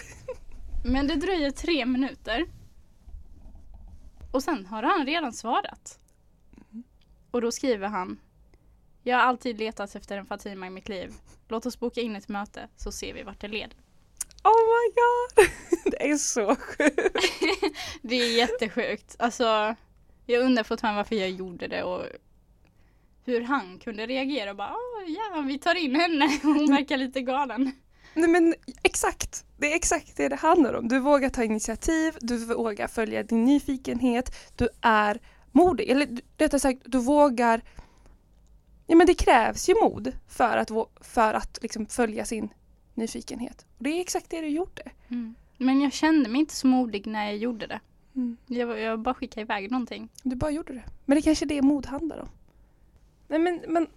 [0.85, 2.45] Men det dröjer tre minuter.
[4.31, 5.99] Och sen har han redan svarat.
[7.31, 8.19] Och då skriver han
[9.03, 11.13] Jag har alltid letat efter en Fatima i mitt liv.
[11.47, 13.77] Låt oss boka in ett möte så ser vi vart det leder.
[14.43, 15.49] Oh my god!
[15.91, 17.77] Det är så sjukt.
[18.01, 19.15] Det är jättesjukt.
[19.19, 19.75] Alltså,
[20.25, 22.05] jag undrar fortfarande varför jag gjorde det och
[23.27, 26.39] hur han kunde reagera och bara Åh, ja, vi tar in henne.
[26.43, 27.71] Hon verkar lite galen.
[28.13, 30.87] Nej men exakt, det är exakt det det handlar om.
[30.87, 35.19] Du vågar ta initiativ, du vågar följa din nyfikenhet, du är
[35.51, 35.89] modig.
[35.89, 37.61] Eller rättare sagt, du vågar
[38.87, 42.49] Ja men det krävs ju mod för att, för att liksom följa sin
[42.93, 43.65] nyfikenhet.
[43.77, 44.81] Och det är exakt det du gjorde.
[45.07, 45.35] Mm.
[45.57, 47.79] Men jag kände mig inte så modig när jag gjorde det.
[48.15, 48.37] Mm.
[48.45, 50.09] Jag, jag bara skickade iväg någonting.
[50.23, 50.83] Du bara gjorde det.
[51.05, 52.29] Men det är kanske är det mod handlar om.
[53.27, 53.87] Nej men, men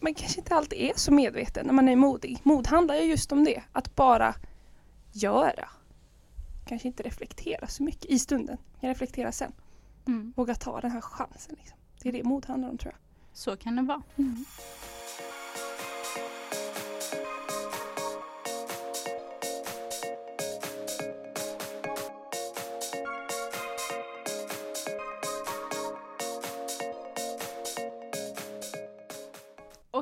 [0.00, 2.38] man kanske inte alltid är så medveten när man är modig.
[2.42, 3.62] Mod handlar ju just om det.
[3.72, 4.34] Att bara
[5.12, 5.68] göra.
[6.66, 8.56] Kanske inte reflektera så mycket i stunden.
[8.80, 9.52] Kan reflektera sen.
[10.06, 10.32] Mm.
[10.36, 11.56] Våga ta den här chansen.
[11.58, 11.78] Liksom.
[12.02, 13.00] Det är det mod handlar om tror jag.
[13.32, 14.02] Så kan det vara.
[14.16, 14.44] Mm.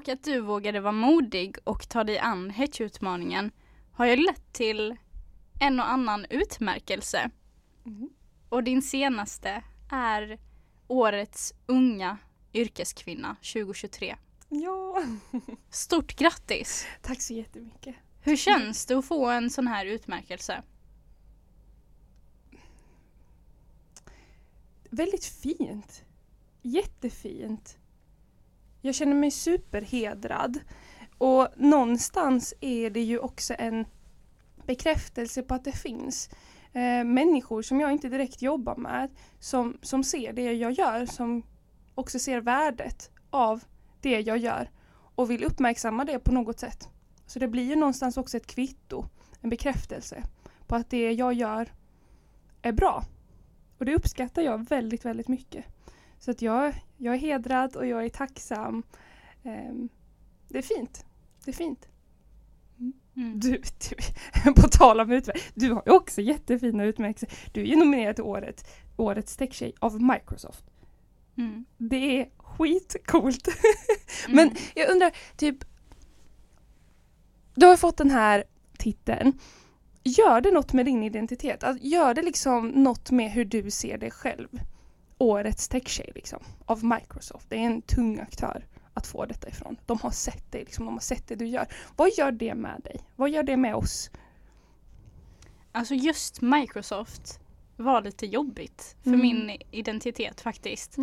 [0.02, 3.50] Och att du vågade vara modig och ta dig an Hetch-utmaningen
[3.92, 4.96] har ju lett till
[5.60, 7.30] en och annan utmärkelse.
[7.86, 8.10] Mm.
[8.48, 10.38] Och din senaste är
[10.86, 12.18] Årets unga
[12.52, 14.16] yrkeskvinna 2023.
[14.48, 15.02] Ja,
[15.70, 16.86] Stort grattis!
[17.02, 17.96] tack så jättemycket.
[18.20, 20.62] Hur känns det att få en sån här utmärkelse?
[24.90, 26.04] Väldigt fint.
[26.62, 27.78] Jättefint.
[28.84, 30.58] Jag känner mig superhedrad.
[31.18, 33.84] Och någonstans är det ju också en
[34.66, 36.30] bekräftelse på att det finns
[36.72, 41.42] eh, människor som jag inte direkt jobbar med som, som ser det jag gör, som
[41.94, 43.64] också ser värdet av
[44.00, 44.70] det jag gör
[45.14, 46.88] och vill uppmärksamma det på något sätt.
[47.26, 49.04] Så det blir ju någonstans också ett kvitto,
[49.40, 50.22] en bekräftelse
[50.66, 51.72] på att det jag gör
[52.62, 53.04] är bra.
[53.78, 55.64] Och det uppskattar jag väldigt, väldigt mycket.
[56.18, 58.82] Så att jag, jag är hedrad och jag är tacksam.
[59.42, 59.88] Ehm,
[60.48, 61.04] det är fint.
[61.44, 61.88] Det är fint.
[63.16, 63.40] Mm.
[63.40, 63.62] Du,
[64.44, 67.28] du på tal om utmärkelser, du har ju också jättefina utmärkelser.
[67.52, 70.64] Du är ju nominerad till året, Årets techtjej av Microsoft.
[71.36, 71.64] Mm.
[71.78, 73.48] Det är skitcoolt.
[74.26, 74.36] Mm.
[74.36, 75.64] Men jag undrar, typ
[77.54, 78.44] Du har fått den här
[78.78, 79.38] titeln.
[80.04, 81.64] Gör det något med din identitet?
[81.64, 84.48] Alltså, gör det liksom något med hur du ser dig själv?
[85.22, 87.50] Årets techtjej liksom, av Microsoft.
[87.50, 89.76] Det är en tung aktör att få detta ifrån.
[89.86, 91.66] De har sett dig, liksom, de har sett det du gör.
[91.96, 93.00] Vad gör det med dig?
[93.16, 94.10] Vad gör det med oss?
[95.72, 97.40] Alltså just Microsoft
[97.76, 99.20] var lite jobbigt för Mm.
[99.20, 100.96] min identitet faktiskt.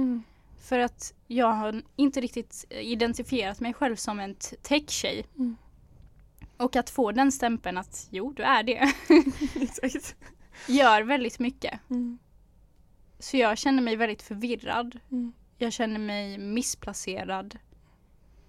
[0.60, 5.26] För att jag har inte riktigt identifierat mig själv som en tech-tjej.
[5.38, 5.58] Mm.
[6.58, 8.94] Och att få den stämpeln att jo, du är det,
[10.68, 11.80] gör väldigt mycket.
[11.90, 12.20] Mm.
[13.20, 15.00] Så jag känner mig väldigt förvirrad.
[15.12, 15.34] Mm.
[15.58, 17.58] Jag känner mig missplacerad.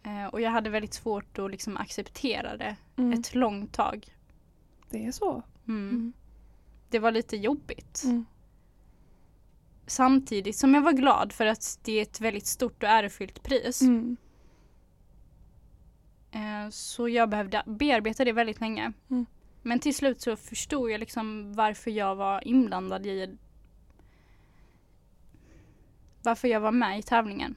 [0.02, 3.12] Eh, och jag hade väldigt svårt att liksom acceptera det Mm.
[3.20, 4.16] ett långt tag.
[4.90, 5.42] Det är så.
[5.68, 5.88] Mm.
[5.90, 6.12] Mm.
[6.90, 8.02] Det var lite jobbigt.
[8.04, 8.24] Mm.
[9.86, 13.82] Samtidigt som jag var glad för att det är ett väldigt stort och ärofyllt pris.
[13.82, 14.16] Mm.
[16.32, 18.92] Eh, Så jag behövde bearbeta det väldigt länge.
[19.62, 23.36] Men till slut så förstod jag liksom varför jag var inblandad i
[26.22, 27.54] varför jag var med i tävlingen.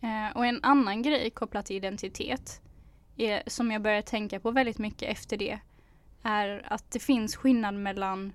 [0.00, 2.60] Eh, Och en annan grej kopplat till identitet
[3.16, 5.58] är, som jag började tänka på väldigt mycket efter det
[6.22, 8.32] är att det finns skillnad mellan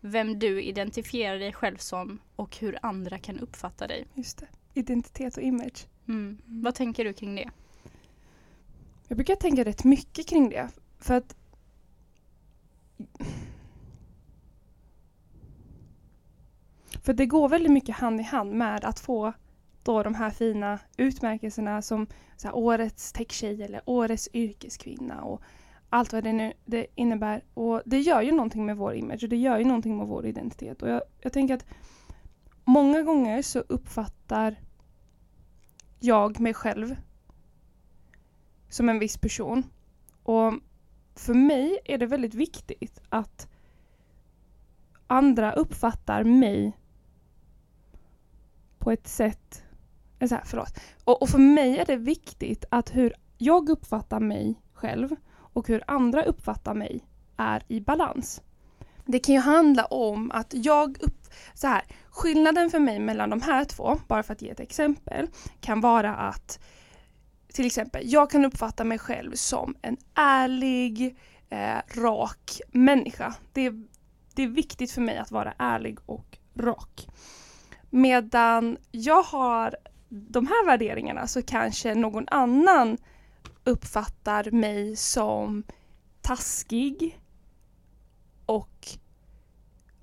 [0.00, 4.06] vem du identifierar dig själv som och hur andra kan uppfatta dig.
[4.14, 4.46] Just det.
[4.74, 5.86] Identitet och image.
[6.08, 6.38] Mm.
[6.44, 7.50] Vad tänker du kring det?
[9.08, 10.68] Jag brukar tänka rätt mycket kring det.
[10.98, 11.36] För att
[17.02, 19.32] För det går väldigt mycket hand i hand med att få
[19.82, 22.06] då de här fina utmärkelserna som
[22.36, 25.42] så här, årets techtjej eller årets yrkeskvinna och
[25.90, 27.44] allt vad det nu det innebär.
[27.54, 30.26] Och det gör ju någonting med vår image och det gör ju någonting med vår
[30.26, 30.82] identitet.
[30.82, 31.66] Och jag, jag tänker att
[32.64, 34.56] många gånger så uppfattar
[36.00, 36.96] jag mig själv
[38.68, 39.62] som en viss person.
[40.22, 40.54] Och
[41.14, 43.48] för mig är det väldigt viktigt att
[45.06, 46.72] andra uppfattar mig
[48.88, 49.62] på ett sätt...
[50.18, 50.80] Eh, så här, förlåt.
[51.04, 55.82] Och, och för mig är det viktigt att hur jag uppfattar mig själv och hur
[55.86, 57.04] andra uppfattar mig
[57.36, 58.42] är i balans.
[59.04, 63.42] Det kan ju handla om att jag upp, så här, skillnaden för mig mellan de
[63.42, 65.28] här två, bara för att ge ett exempel,
[65.60, 66.60] kan vara att
[67.52, 73.34] till exempel, jag kan uppfatta mig själv som en ärlig, eh, rak människa.
[73.52, 73.86] Det är,
[74.34, 77.08] det är viktigt för mig att vara ärlig och rak.
[77.90, 79.76] Medan jag har
[80.08, 82.98] de här värderingarna så kanske någon annan
[83.64, 85.64] uppfattar mig som
[86.20, 87.20] taskig
[88.46, 88.88] och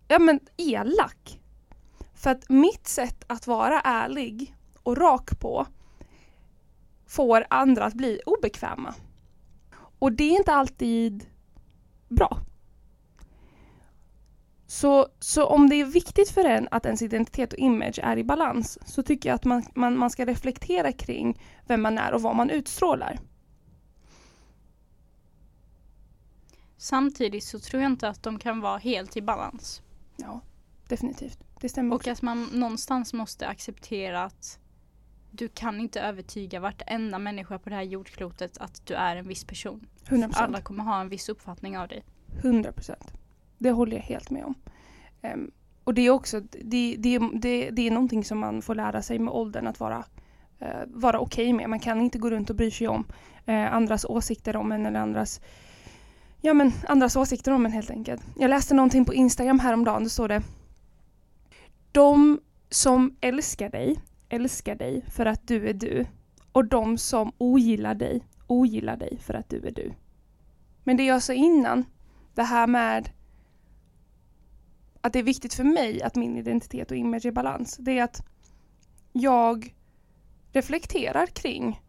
[0.07, 1.41] ja men elak.
[2.13, 5.67] För att mitt sätt att vara ärlig och rak på
[7.07, 8.93] får andra att bli obekväma.
[9.99, 11.25] Och det är inte alltid
[12.09, 12.39] bra.
[14.75, 18.23] Så, så om det är viktigt för en att ens identitet och image är i
[18.23, 22.21] balans så tycker jag att man, man, man ska reflektera kring vem man är och
[22.21, 23.19] vad man utstrålar.
[26.77, 29.81] Samtidigt så tror jag inte att de kan vara helt i balans.
[30.15, 30.41] Ja,
[30.87, 31.39] definitivt.
[31.59, 32.11] Det stämmer Och också.
[32.11, 34.59] att man någonstans måste acceptera att
[35.31, 39.45] du kan inte övertyga vartenda människa på det här jordklotet att du är en viss
[39.45, 39.87] person.
[40.05, 42.03] 100 Alla kommer ha en viss uppfattning av dig.
[42.41, 43.13] 100 procent.
[43.57, 44.55] Det håller jag helt med om.
[45.33, 45.51] Um,
[45.83, 49.19] och det är också, det, det, det, det är någonting som man får lära sig
[49.19, 49.97] med åldern att vara,
[50.61, 51.69] uh, vara okej med.
[51.69, 53.05] Man kan inte gå runt och bry sig om
[53.49, 55.41] uh, andras åsikter om en eller andras
[56.45, 58.21] Ja men andras åsikter om en helt enkelt.
[58.39, 60.41] Jag läste någonting på Instagram häromdagen, då står det
[61.91, 62.39] De
[62.69, 66.05] som älskar dig, älskar dig för att du är du.
[66.51, 69.91] Och de som ogillar dig, ogillar dig för att du är du.
[70.83, 71.85] Men det jag sa innan,
[72.33, 73.09] det här med
[75.05, 77.77] att det är viktigt för mig att min identitet och image är i balans.
[77.79, 78.25] Det är att
[79.11, 79.75] jag
[80.51, 81.81] reflekterar kring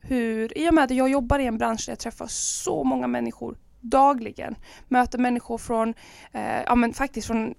[0.00, 3.06] hur, i och med att jag jobbar i en bransch där jag träffar så många
[3.06, 4.54] människor dagligen,
[4.88, 5.94] möter människor från,
[6.32, 7.54] eh, ja men faktiskt från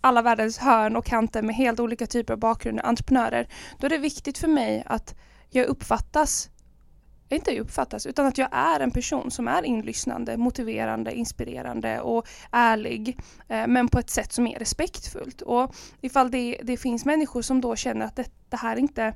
[0.00, 3.98] alla världens hörn och kanter med helt olika typer av bakgrunder, entreprenörer, då är det
[3.98, 5.14] viktigt för mig att
[5.50, 6.50] jag uppfattas
[7.28, 13.18] inte uppfattas, utan att jag är en person som är inlyssnande, motiverande, inspirerande och ärlig.
[13.48, 15.42] Eh, men på ett sätt som är respektfullt.
[15.42, 19.14] Och ifall det, det finns människor som då känner att det, det här inte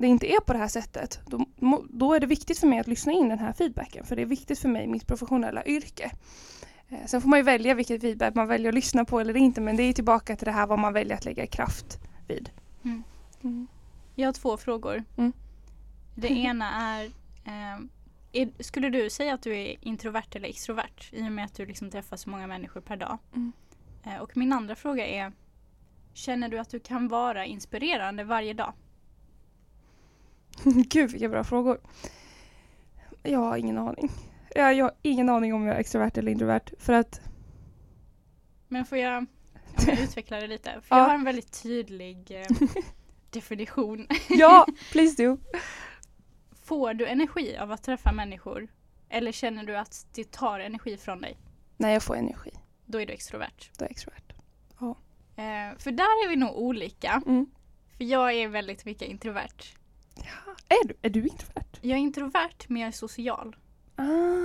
[0.00, 1.46] det inte är på det här sättet, då,
[1.90, 4.04] då är det viktigt för mig att lyssna in den här feedbacken.
[4.04, 6.10] För det är viktigt för mig i mitt professionella yrke.
[6.88, 9.60] Eh, sen får man ju välja vilket feedback man väljer att lyssna på eller inte,
[9.60, 12.50] men det är tillbaka till det här vad man väljer att lägga kraft vid.
[12.84, 13.02] Mm.
[13.42, 13.66] Mm.
[14.14, 15.04] Jag har två frågor.
[15.16, 15.32] Mm.
[16.14, 17.04] Det ena är,
[17.44, 17.78] eh,
[18.32, 21.66] är, skulle du säga att du är introvert eller extrovert i och med att du
[21.66, 23.18] liksom träffar så många människor per dag?
[23.34, 23.52] Mm.
[24.04, 25.32] Eh, och min andra fråga är,
[26.14, 28.72] känner du att du kan vara inspirerande varje dag?
[30.64, 31.80] Gud vilka bra frågor.
[33.22, 34.10] Jag har ingen aning.
[34.54, 36.60] Jag, jag har ingen aning om jag är extrovert eller introvert.
[36.78, 37.20] För att,
[38.68, 39.26] Men får jag, om
[39.86, 40.70] jag utveckla det lite?
[40.70, 40.98] För Ja.
[40.98, 42.56] jag har en väldigt tydlig eh,
[43.30, 44.06] definition.
[44.28, 45.38] ja, please do.
[46.70, 48.68] Får du energi av att träffa människor?
[49.08, 51.38] Eller känner du att det tar energi från dig?
[51.76, 52.50] När jag får energi,
[52.86, 53.70] Då är du extrovert.
[53.78, 54.32] då är jag extrovert.
[55.36, 57.22] Eh, för där är vi nog olika.
[57.26, 57.46] Mm.
[57.96, 59.74] För jag är väldigt mycket introvert.
[60.16, 60.54] Ja.
[60.68, 61.78] Är, du, är du introvert?
[61.80, 63.56] Jag är introvert men jag är social.
[63.96, 64.04] Ah.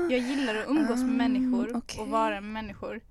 [0.10, 2.02] Jag gillar att umgås med Ah, människor okej.
[2.02, 3.02] och vara med människor.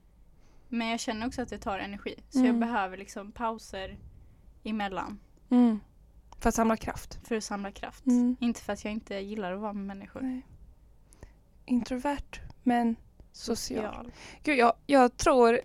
[0.69, 2.15] Men jag känner också att det tar energi.
[2.31, 2.61] Så jag Mm.
[2.61, 3.99] behöver liksom pauser
[4.65, 5.19] emellan
[5.51, 5.81] Mm.
[6.45, 7.19] För att samla kraft.
[7.23, 8.07] för att samla kraft.
[8.07, 8.37] Mm.
[8.41, 10.21] Inte för att jag inte gillar att vara med människor.
[10.21, 10.47] Nej.
[11.65, 12.97] Introvert, men
[13.33, 14.13] social.
[14.43, 15.61] Gud, jag, jag tror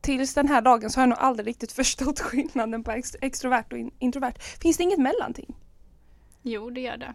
[0.00, 3.72] tills den här dagen så har jag nog aldrig riktigt förstått skillnaden på ex, extrovert
[3.72, 4.34] och in, introvert.
[4.38, 5.56] Finns det inget mellanting?
[6.42, 7.14] Jo, det gör det.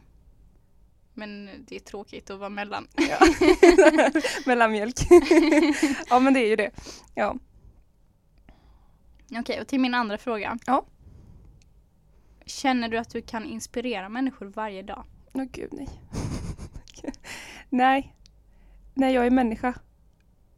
[1.14, 2.88] Men det är tråkigt att vara mellan.
[2.96, 3.20] Ja.
[4.46, 4.96] Mellanmjölk.
[6.10, 6.72] ja men det är ju det.
[7.16, 7.36] Ja.
[9.40, 10.58] Okej, och till min andra fråga.
[10.66, 10.86] Ja.
[12.50, 15.04] Känner du att du kan inspirera människor varje dag?
[15.34, 15.90] Åh gud nej.
[17.70, 18.16] nej.
[18.94, 19.74] Nej jag är människa.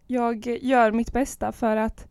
[0.08, 2.08] Jag gör mitt bästa för att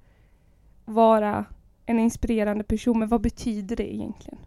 [0.85, 1.45] vara
[1.87, 2.99] en inspirerande person.
[2.99, 4.39] Men vad betyder det egentligen?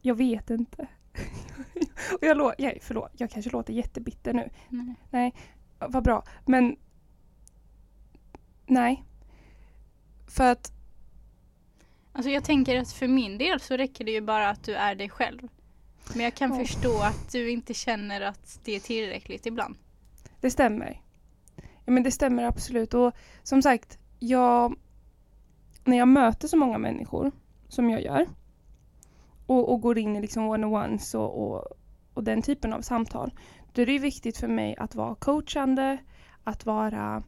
[0.00, 0.88] Jag vet inte.
[2.12, 4.50] Och jag, lå- jag, förlåt, jag kanske låter jättebitter nu.
[4.68, 4.94] Nej.
[5.10, 5.34] Nej,
[5.78, 6.24] vad bra.
[6.46, 6.76] Men
[8.66, 9.04] nej.
[10.26, 10.72] För att,
[12.12, 14.94] Alltså jag tänker att för min del så räcker det ju bara att du är
[14.94, 15.48] dig själv.
[16.14, 16.56] Men jag kan Ja.
[16.64, 19.76] förstå att du inte känner att det är tillräckligt ibland.
[20.40, 21.00] det stämmer.
[21.56, 22.94] Ja men det stämmer absolut.
[22.94, 24.76] Och som sagt, jag,
[25.84, 27.32] när jag möter så många människor
[27.68, 28.26] som jag gör
[29.46, 31.64] och, och går in i liksom one-on-ones och, och,
[32.14, 33.32] och den typen av samtal.
[33.72, 35.98] Då är det viktigt för mig att vara coachande,
[36.44, 37.22] att vara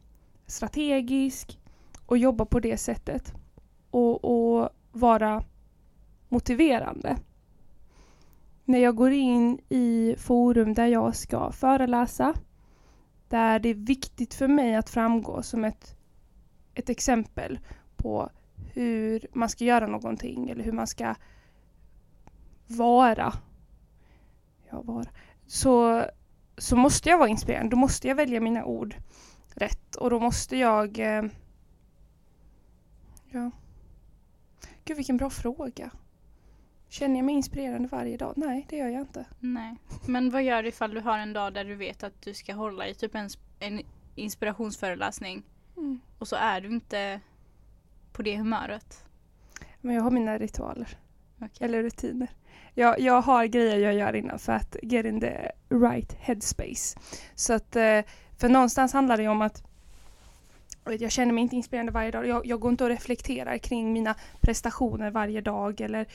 [0.47, 1.59] strategisk
[2.05, 3.33] och jobba på det sättet.
[3.93, 5.43] Och, och vara
[6.29, 7.17] motiverande.
[8.65, 12.33] När jag går in i forum där jag ska föreläsa,
[13.27, 15.95] där det är viktigt för mig att framgå som ett,
[16.73, 17.59] ett exempel
[17.95, 18.29] på
[18.73, 21.15] hur man ska göra någonting eller hur man ska
[22.67, 23.33] vara.
[24.69, 25.09] Ja, vara.
[25.47, 26.05] Så,
[26.57, 27.69] så måste jag vara inspirerande.
[27.69, 28.95] Då måste jag välja mina ord
[29.55, 30.99] rätt och då måste jag...
[30.99, 31.23] Eh,
[33.31, 33.51] ja.
[34.85, 35.91] Gud vilken bra fråga.
[36.89, 38.33] Känner jag mig inspirerande varje dag?
[38.35, 39.25] Nej, det gör jag inte.
[39.39, 39.75] Nej.
[40.07, 42.53] Men vad gör du ifall du har en dag där du vet att du ska
[42.53, 43.81] hålla i typ en, en
[44.15, 45.43] inspirationsföreläsning
[45.77, 45.99] Mm.
[46.19, 47.19] och så är du inte
[48.11, 49.05] på det humöret?
[49.81, 50.97] Men jag har mina ritualer.
[51.35, 51.49] Okej.
[51.59, 52.29] Eller rutiner.
[52.73, 56.99] Jag, jag har grejer jag gör innan för att get in the right headspace.
[57.35, 58.01] Så att, eh,
[58.37, 59.63] för någonstans handlar det om att
[60.85, 62.27] jag känner mig inte inspirerande varje dag.
[62.27, 66.07] Jag, jag går inte och reflekterar kring mina prestationer varje dag eller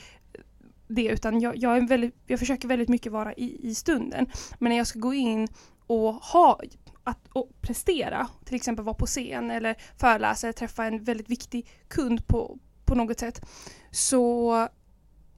[0.87, 4.29] det utan jag, jag, är väldigt, jag försöker väldigt mycket vara i, i stunden.
[4.59, 5.47] Men när jag ska gå in
[5.87, 6.59] och ha
[7.03, 11.67] att och prestera, till exempel vara på scen eller föreläsa eller träffa en väldigt viktig
[11.87, 13.45] kund på, på något sätt
[13.91, 14.67] så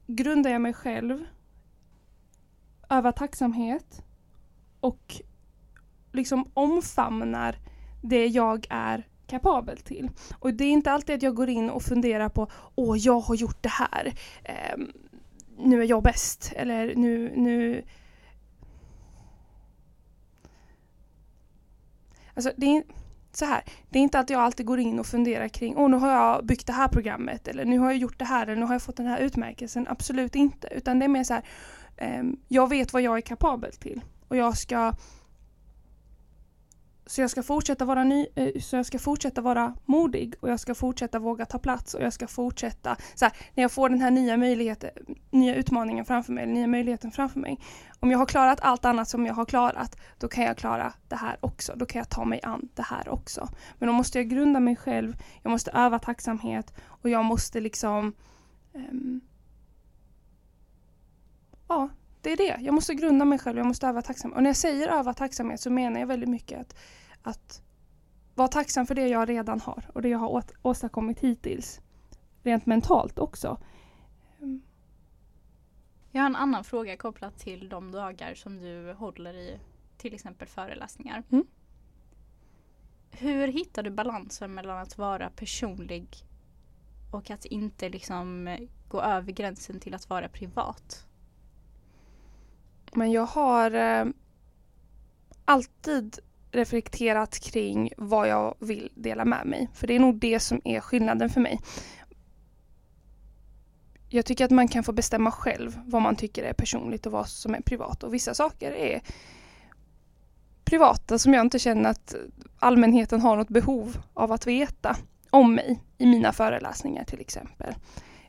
[0.06, 1.24] grundar jag mig själv,
[2.90, 4.02] övar tacksamhet
[4.80, 5.16] och
[6.12, 7.56] liksom omfamnar
[8.02, 10.10] det jag är kapabel till.
[10.38, 13.34] Och det är inte alltid att jag går in och funderar på åh, jag har
[13.34, 14.12] gjort det här.
[14.44, 14.78] Eh,
[15.58, 16.52] nu är jag bäst.
[16.56, 17.84] Eller nu, nu...
[22.34, 22.82] Alltså det är
[23.32, 23.62] så här.
[23.90, 26.46] Det är inte att jag alltid går in och funderar kring åh, nu har jag
[26.46, 28.82] byggt det här programmet eller nu har jag gjort det här eller nu har jag
[28.82, 29.86] fått den här utmärkelsen.
[29.88, 30.68] Absolut inte.
[30.70, 31.44] Utan det är mer så här.
[31.96, 34.92] eh, jag vet vad jag är kapabel till och jag ska
[37.06, 40.60] så jag ska fortsätta vara ny, eh, så jag ska fortsätta vara modig och jag
[40.60, 44.00] ska fortsätta våga ta plats och jag ska fortsätta så här, när jag får den
[44.00, 44.90] här nya möjligheten,
[45.30, 47.60] nya utmaningen framför mig, eller nya möjligheten framför mig.
[48.00, 51.16] Om jag har klarat allt annat som jag har klarat, då kan jag klara det
[51.16, 51.72] här också.
[51.76, 53.48] Då kan jag ta mig an det här också.
[53.78, 58.12] Men då måste jag grunda mig själv, jag måste öva tacksamhet och jag måste liksom
[58.74, 59.20] um,
[61.68, 61.88] Ja,
[62.22, 62.58] det är det.
[62.60, 64.36] Jag måste grunda mig själv, jag måste öva tacksamhet.
[64.36, 66.76] Och när jag säger öva tacksamhet så menar jag väldigt mycket att,
[67.22, 67.62] att
[68.34, 71.80] vara tacksam för det jag redan har och det jag har åt, åstadkommit hittills.
[72.42, 73.58] Rent mentalt också.
[74.40, 74.62] Mm.
[76.10, 79.60] Jag har en annan fråga kopplat till de dagar som du håller i
[79.96, 81.22] till exempel föreläsningar.
[81.30, 81.46] Mm.
[83.10, 86.08] Hur hittar du balansen mellan att vara personlig
[87.10, 88.56] och att inte liksom
[88.88, 91.06] gå över gränsen till att vara privat?
[92.94, 94.04] Men jag har eh,
[95.44, 96.18] alltid
[96.52, 99.68] reflekterat kring vad jag vill dela med mig.
[99.74, 101.60] För det är nog det som är skillnaden för mig.
[104.08, 107.28] Jag tycker att man kan få bestämma själv vad man tycker är personligt och vad
[107.28, 108.02] som är privat.
[108.02, 109.02] Och vissa saker är
[110.64, 112.14] privata som jag inte känner att
[112.58, 114.96] allmänheten har något behov av att veta
[115.30, 117.74] om mig i mina föreläsningar till exempel.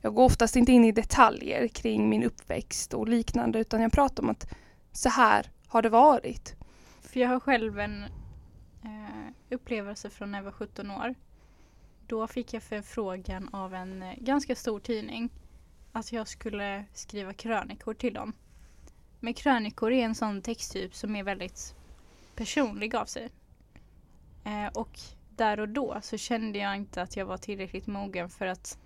[0.05, 4.23] Jag går oftast inte in i detaljer kring min uppväxt och liknande utan jag pratar
[4.23, 4.53] om att
[4.91, 6.55] så här har det varit.
[7.01, 8.03] För jag har själv en
[8.83, 11.15] eh, upplevelse från när jag var 17 år.
[12.07, 15.29] Då fick jag förfrågan av en eh, ganska stor tidning
[15.91, 18.33] att jag skulle skriva krönikor till dem.
[19.19, 21.75] Men krönikor är en sån texttyp som är väldigt
[22.35, 23.29] personlig av sig.
[24.43, 24.99] Eh, och
[25.29, 28.77] där och då så kände jag inte att jag var tillräckligt mogen för att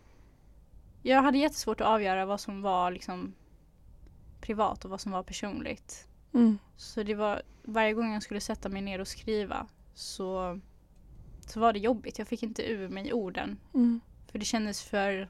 [1.02, 3.34] jag hade jättesvårt att avgöra vad som var liksom
[4.42, 6.08] privat och vad som var personligt.
[6.34, 6.58] Mm.
[6.76, 10.60] Så det var varje gång jag skulle sätta mig ner och skriva så,
[11.40, 12.20] så var det jobbigt.
[12.20, 13.60] Jag fick inte ur mig orden.
[13.74, 14.00] Mm.
[14.32, 15.30] För det kändes för,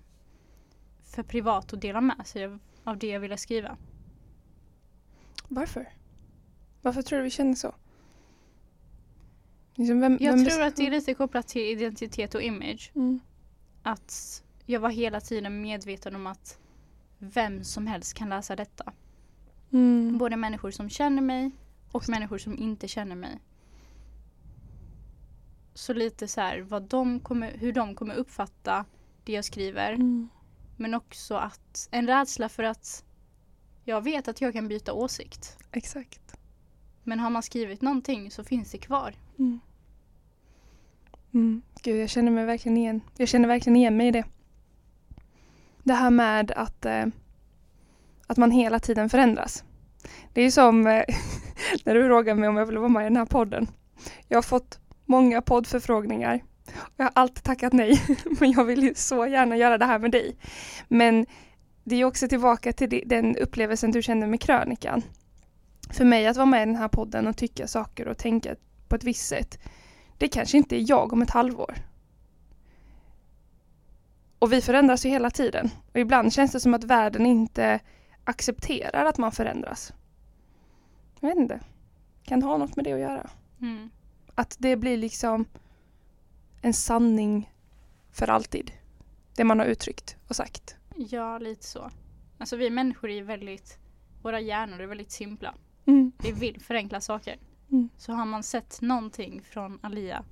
[1.03, 3.77] för privat att dela med sig av, av det jag ville skriva.
[5.47, 5.93] Varför?
[6.81, 7.75] Varför tror du vi känner så?
[9.75, 12.91] Liksom vem, Jag vem tror att det är lite kopplat till identitet och image.
[12.95, 13.19] Mm.
[13.83, 16.59] Att jag var hela tiden medveten om att
[17.17, 18.93] vem som helst kan läsa detta.
[19.71, 20.17] Mm.
[20.17, 21.51] Både människor som känner mig
[21.91, 23.39] och människor som inte känner mig.
[25.73, 28.85] Så lite så här vad de kommer, hur de kommer uppfatta
[29.23, 29.93] det jag skriver.
[29.93, 30.29] Mm.
[30.77, 33.05] Men också att en rädsla för att
[33.83, 35.57] jag vet att jag kan byta åsikt.
[35.71, 36.37] Exakt.
[37.03, 39.15] Men har man skrivit någonting så finns det kvar.
[39.39, 39.59] Mm.
[41.33, 41.61] Mm.
[41.83, 43.01] Gud, jag känner mig verkligen igen.
[43.17, 44.23] Jag känner verkligen igen mig i det.
[45.87, 47.05] Det här med att, eh,
[48.27, 49.63] att man hela tiden förändras.
[50.33, 51.03] Det är ju som eh,
[51.83, 53.67] när du frågar mig om jag vill vara med i den här podden.
[54.27, 56.43] Jag har fått många poddförfrågningar.
[56.97, 58.01] Jag har alltid tackat nej,
[58.39, 60.35] men jag vill ju så gärna göra det här med dig.
[60.87, 61.25] Men
[61.83, 65.01] det är också tillbaka till den upplevelsen du kände med krönikan.
[65.89, 68.55] För mig att vara med i den här podden och tycka saker och tänka
[68.87, 69.59] på ett visst sätt,
[70.17, 71.75] det kanske inte är jag om ett halvår.
[74.39, 75.69] Och vi förändras ju hela tiden.
[75.93, 77.79] Och ibland känns det som att världen inte
[78.23, 79.93] accepterar att man förändras.
[81.19, 81.59] Jag vet inte.
[82.23, 83.29] Kan det ha något med det att göra?
[83.61, 83.89] Mm.
[84.35, 85.45] Att det blir liksom
[86.61, 87.53] en sanning
[88.11, 88.71] för alltid.
[89.35, 90.75] Det man har uttryckt och sagt.
[90.95, 91.91] Ja, lite så.
[92.37, 93.77] Alltså vi människor är väldigt,
[94.21, 95.55] våra hjärnor är väldigt simpla.
[95.85, 96.11] Mm.
[96.23, 97.37] Vi vill förenkla saker.
[97.71, 97.89] Mm.
[97.97, 100.23] Så har man sett någonting från Alia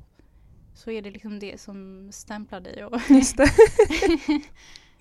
[0.75, 3.43] så är det liksom det som stämplar dig och Just det.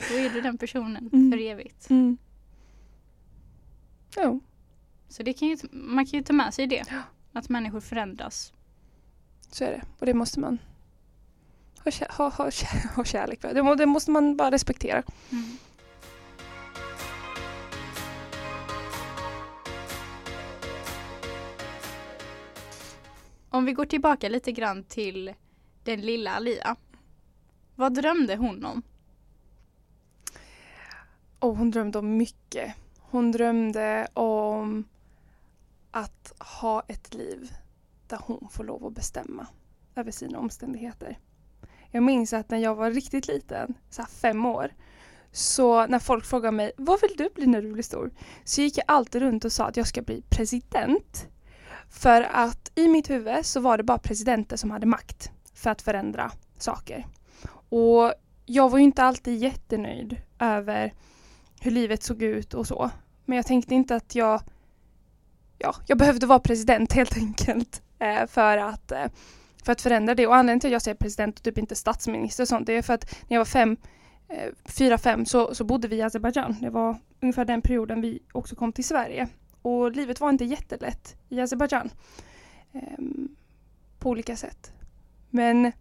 [0.09, 1.33] då är du den personen Mm.
[1.33, 1.91] för evigt.
[1.91, 2.17] Mm.
[4.17, 4.41] Jo.
[5.09, 6.85] Så det kan ju, man kan ju ta med sig det.
[7.33, 8.53] Att människor förändras.
[9.51, 9.83] Så är det.
[9.99, 10.59] Och det måste man
[11.85, 12.51] ha, ha, ha,
[12.97, 13.55] ha kärlek för.
[13.55, 15.03] Det, må, det måste man bara respektera.
[15.33, 15.57] Mm.
[23.51, 25.35] Om vi går tillbaka lite grann till
[25.85, 26.77] den lilla Alia.
[27.75, 28.83] Vad drömde hon om?
[31.39, 32.75] Och hon drömde om mycket.
[32.99, 34.85] Hon drömde om
[35.91, 37.53] att ha ett liv
[38.09, 39.47] där hon får lov att bestämma
[39.95, 41.19] över sina omständigheter.
[41.91, 44.73] Jag minns att när jag var riktigt liten, så här fem år,
[45.33, 48.11] så när folk frågade mig vad vill du bli när du blir stor?
[48.45, 51.29] Så gick jag alltid runt och sa att jag ska bli president.
[51.91, 55.31] För att i mitt huvud så var det bara presidenter som hade makt
[55.65, 57.07] för att förändra saker.
[57.69, 58.15] Och
[58.47, 60.95] jag var ju inte alltid jättenöjd över
[61.61, 62.91] hur livet såg ut och så.
[63.25, 64.43] Men jag tänkte inte att jag
[65.59, 69.07] ja, jag behövde vara president helt enkelt eh, för, att, eh,
[69.65, 70.27] för att förändra det.
[70.27, 72.83] Och anledningen till att jag säger president och typ inte statsminister och sånt, det är
[72.83, 73.77] för att när jag var fem,
[74.29, 76.57] eh, fyra, fem så, så bodde vi i Azerbajdzjan.
[76.61, 79.29] Det var ungefär den perioden vi också kom till Sverige.
[79.63, 81.91] Och livet var inte jättelätt i Azerbajdzjan.
[82.73, 83.37] Ehm,
[83.99, 84.74] på olika sätt.
[85.35, 85.73] Men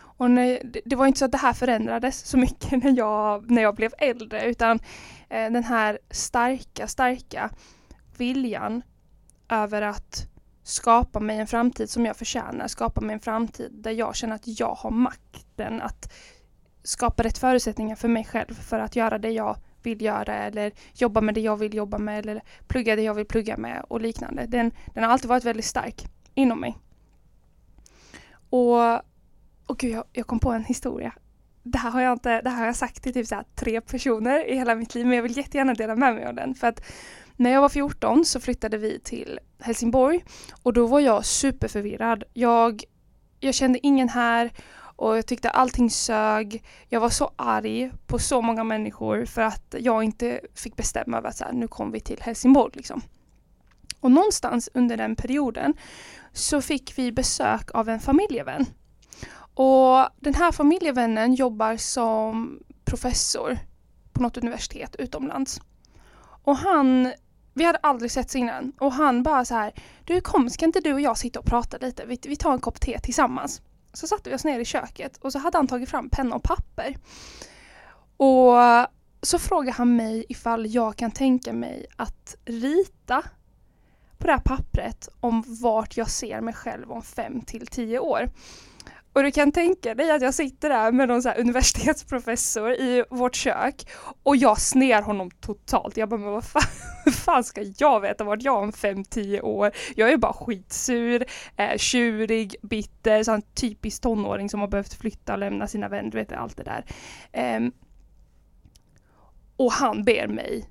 [0.00, 3.62] och när, det, var inte så att det här förändrades så mycket när jag, när
[3.62, 4.80] jag blev äldre utan
[5.28, 7.50] eh, den här starka, starka
[8.16, 8.82] viljan
[9.48, 10.26] över att
[10.62, 14.60] skapa mig en framtid som jag förtjänar, skapa mig en framtid där jag känner att
[14.60, 16.12] jag har makten att
[16.82, 21.20] skapa rätt förutsättningar för mig själv för att göra det jag vill göra eller jobba
[21.20, 24.46] med det jag vill jobba med eller plugga det jag vill plugga med och liknande.
[24.46, 26.76] Den, den har alltid varit väldigt stark inom mig.
[28.52, 28.94] Och,
[29.66, 31.12] och gud, jag, jag kom på en historia.
[31.62, 33.80] Det här har jag, inte, det här har jag sagt till typ så här tre
[33.80, 36.54] personer i hela mitt liv men jag vill jättegärna dela med mig av den.
[36.54, 36.84] För att
[37.36, 40.24] när jag var 14 så flyttade vi till Helsingborg
[40.62, 42.24] och då var jag superförvirrad.
[42.32, 42.82] Jag,
[43.40, 44.52] jag kände ingen här
[44.96, 46.64] och jag tyckte allting sög.
[46.88, 51.28] Jag var så arg på så många människor för att jag inte fick bestämma över
[51.28, 52.72] att så här, nu kom vi till Helsingborg.
[52.74, 53.02] Liksom.
[54.00, 55.74] Och någonstans under den perioden
[56.32, 58.66] så fick vi besök av en familjevän.
[59.54, 63.58] Och den här familjevännen jobbar som professor
[64.12, 65.60] på något universitet utomlands.
[66.44, 67.12] Och han,
[67.54, 69.72] vi hade aldrig setts innan och han bara så här,
[70.04, 72.60] du kom ska inte du och jag sitta och prata lite, vi, vi tar en
[72.60, 73.62] kopp te tillsammans.
[73.92, 76.42] Så satte vi oss ner i köket och så hade han tagit fram penna och
[76.42, 76.96] papper.
[78.16, 78.56] Och
[79.22, 83.22] så frågade han mig ifall jag kan tänka mig att rita
[84.22, 88.30] på det här pappret om vart jag ser mig själv om fem till tio år.
[89.12, 93.04] Och du kan tänka dig att jag sitter där med någon så här universitetsprofessor i
[93.10, 93.88] vårt kök
[94.22, 95.96] och jag sner honom totalt.
[95.96, 96.62] Jag bara, men vad fan,
[97.04, 99.70] vad fan ska jag veta vart jag är om fem tio år?
[99.96, 101.24] Jag är bara skitsur,
[101.56, 106.18] eh, tjurig, bitter, sån typisk tonåring som har behövt flytta och lämna sina vänner, du
[106.18, 106.84] vet allt det där.
[107.32, 107.60] Eh,
[109.56, 110.68] och han ber mig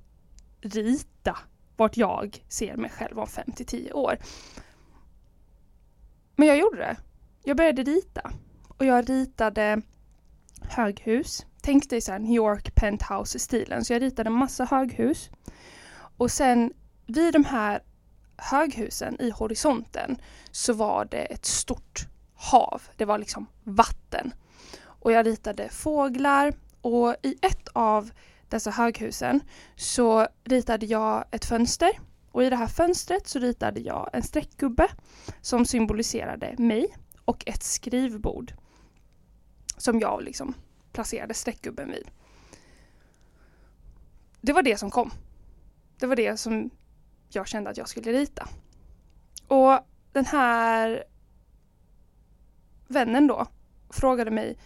[0.61, 1.37] rita
[1.81, 4.17] vart jag ser mig själv om fem till tio år.
[6.35, 6.97] Men jag gjorde det.
[7.43, 8.31] Jag började rita.
[8.67, 9.81] Och jag ritade
[10.61, 11.45] höghus.
[11.61, 13.85] Tänk dig så här New York penthouse-stilen.
[13.85, 15.29] Så jag ritade massa höghus.
[16.17, 16.73] Och sen
[17.05, 17.83] vid de här
[18.37, 20.17] höghusen i horisonten
[20.51, 22.81] så var det ett stort hav.
[22.97, 24.33] Det var liksom vatten.
[24.83, 28.11] Och jag ritade fåglar och i ett av
[28.51, 29.41] dessa höghusen
[29.75, 31.89] så ritade jag ett fönster
[32.31, 34.87] och i det här fönstret så ritade jag en streckgubbe
[35.41, 38.53] som symboliserade mig och ett skrivbord
[39.77, 40.53] som jag liksom
[40.91, 42.11] placerade streckgubben vid.
[44.41, 45.11] Det var det som kom.
[45.99, 46.69] Det var det som
[47.29, 48.47] jag kände att jag skulle rita.
[49.47, 49.79] Och
[50.11, 51.03] den här
[52.87, 53.47] vännen då
[53.89, 54.57] frågade mig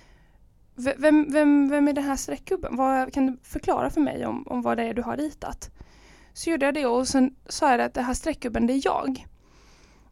[0.76, 2.76] vem, vem, vem är den här streckgubben?
[2.76, 5.72] Vad, kan du förklara för mig om, om vad det är du har ritat?
[6.34, 9.26] Så gjorde jag det och sen sa jag att det här streckgubben det är jag.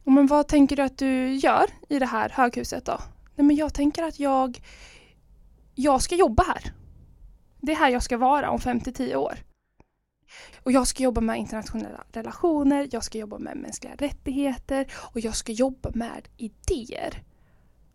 [0.04, 3.00] Men vad tänker du att du gör i det här höghuset då?
[3.36, 4.62] Nej men jag tänker att jag
[5.76, 6.74] jag ska jobba här.
[7.62, 9.34] Det är här jag ska vara om 5 till 10 år.
[10.64, 15.36] Och jag ska jobba med internationella relationer, jag ska jobba med mänskliga rättigheter och jag
[15.36, 17.24] ska jobba med idéer.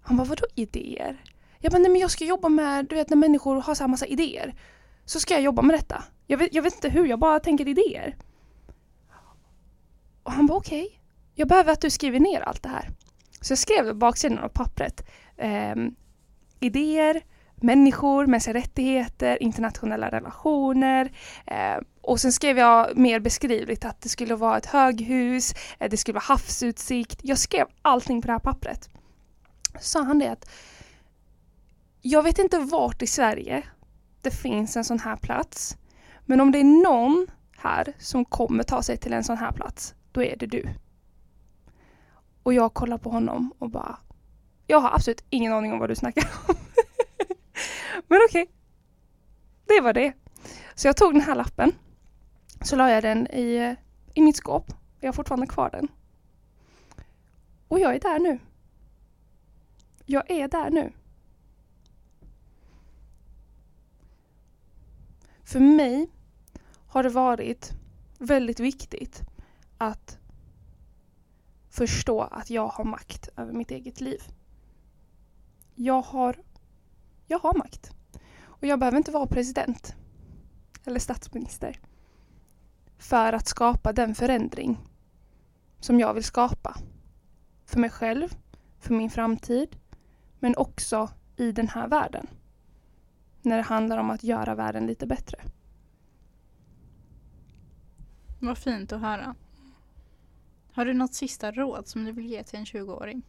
[0.00, 1.22] Han bara, vadå idéer?
[1.58, 3.88] Jag bara, nej men jag ska jobba med, du vet när människor har så här
[3.88, 4.54] massa idéer.
[5.04, 6.04] Så ska jag jobba med detta.
[6.26, 8.16] Jag vet, jag vet inte hur, jag bara tänker idéer.
[10.22, 10.84] Och han bara, okej.
[10.84, 10.98] Okay.
[11.34, 12.88] Jag behöver att du skriver ner allt det här.
[13.40, 15.08] Så jag skrev på baksidan av pappret.
[15.36, 15.74] Eh,
[16.60, 17.22] idéer,
[17.56, 21.12] människor, mänskliga rättigheter, internationella relationer.
[21.46, 25.96] Eh, och sen skrev jag mer beskrivligt att det skulle vara ett höghus, eh, det
[25.96, 27.20] skulle vara havsutsikt.
[27.22, 28.88] Jag skrev allting på det här pappret.
[29.74, 30.50] Så sa han det att
[32.10, 33.62] jag vet inte vart i Sverige
[34.22, 35.76] det finns en sån här plats.
[36.24, 39.94] Men om det är någon här som kommer ta sig till en sån här plats,
[40.12, 40.68] då är det du.
[42.42, 43.98] Och jag kollar på honom och bara,
[44.66, 46.54] jag har absolut ingen aning om vad du snackar om.
[48.08, 48.42] Men okej.
[48.42, 48.54] Okay.
[49.66, 50.12] Det var det.
[50.74, 51.72] Så jag tog den här lappen.
[52.62, 53.76] Så la jag den i,
[54.14, 54.72] i mitt skåp.
[55.00, 55.88] Jag har fortfarande kvar den.
[57.68, 58.38] Och jag är där nu.
[60.06, 60.92] Jag är där nu.
[65.48, 66.10] För mig
[66.86, 67.72] har det varit
[68.18, 69.22] väldigt viktigt
[69.78, 70.18] att
[71.70, 74.22] förstå att jag har makt över mitt eget liv.
[75.74, 76.36] Jag har,
[77.26, 77.90] jag har makt.
[78.42, 79.94] Och jag behöver inte vara president
[80.84, 81.80] eller statsminister
[82.98, 84.78] för att skapa den förändring
[85.80, 86.76] som jag vill skapa.
[87.64, 88.28] För mig själv,
[88.78, 89.76] för min framtid,
[90.38, 92.26] men också i den här världen.
[93.48, 95.38] När det handlar om att göra världen lite bättre.
[98.40, 99.34] Vad fint att höra.
[100.72, 103.22] Har du något sista råd som du vill ge till en 20-åring?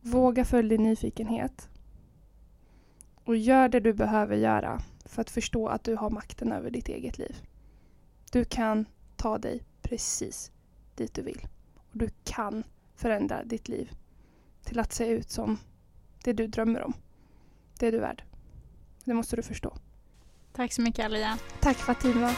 [0.00, 1.68] Våga följa din nyfikenhet.
[3.24, 6.88] Och gör det du behöver göra för att förstå att du har makten över ditt
[6.88, 7.36] eget liv.
[8.32, 8.86] Du kan
[9.16, 10.52] ta dig precis
[10.94, 11.48] dit du vill.
[11.76, 12.64] Och du kan
[12.94, 13.90] förändra ditt liv
[14.64, 15.58] till att se ut som
[16.24, 16.92] det du drömmer om.
[17.78, 18.24] Det är du värd.
[19.04, 19.76] Det måste du förstå.
[20.52, 21.38] Tack så mycket Alia.
[21.60, 22.30] Tack Fatima.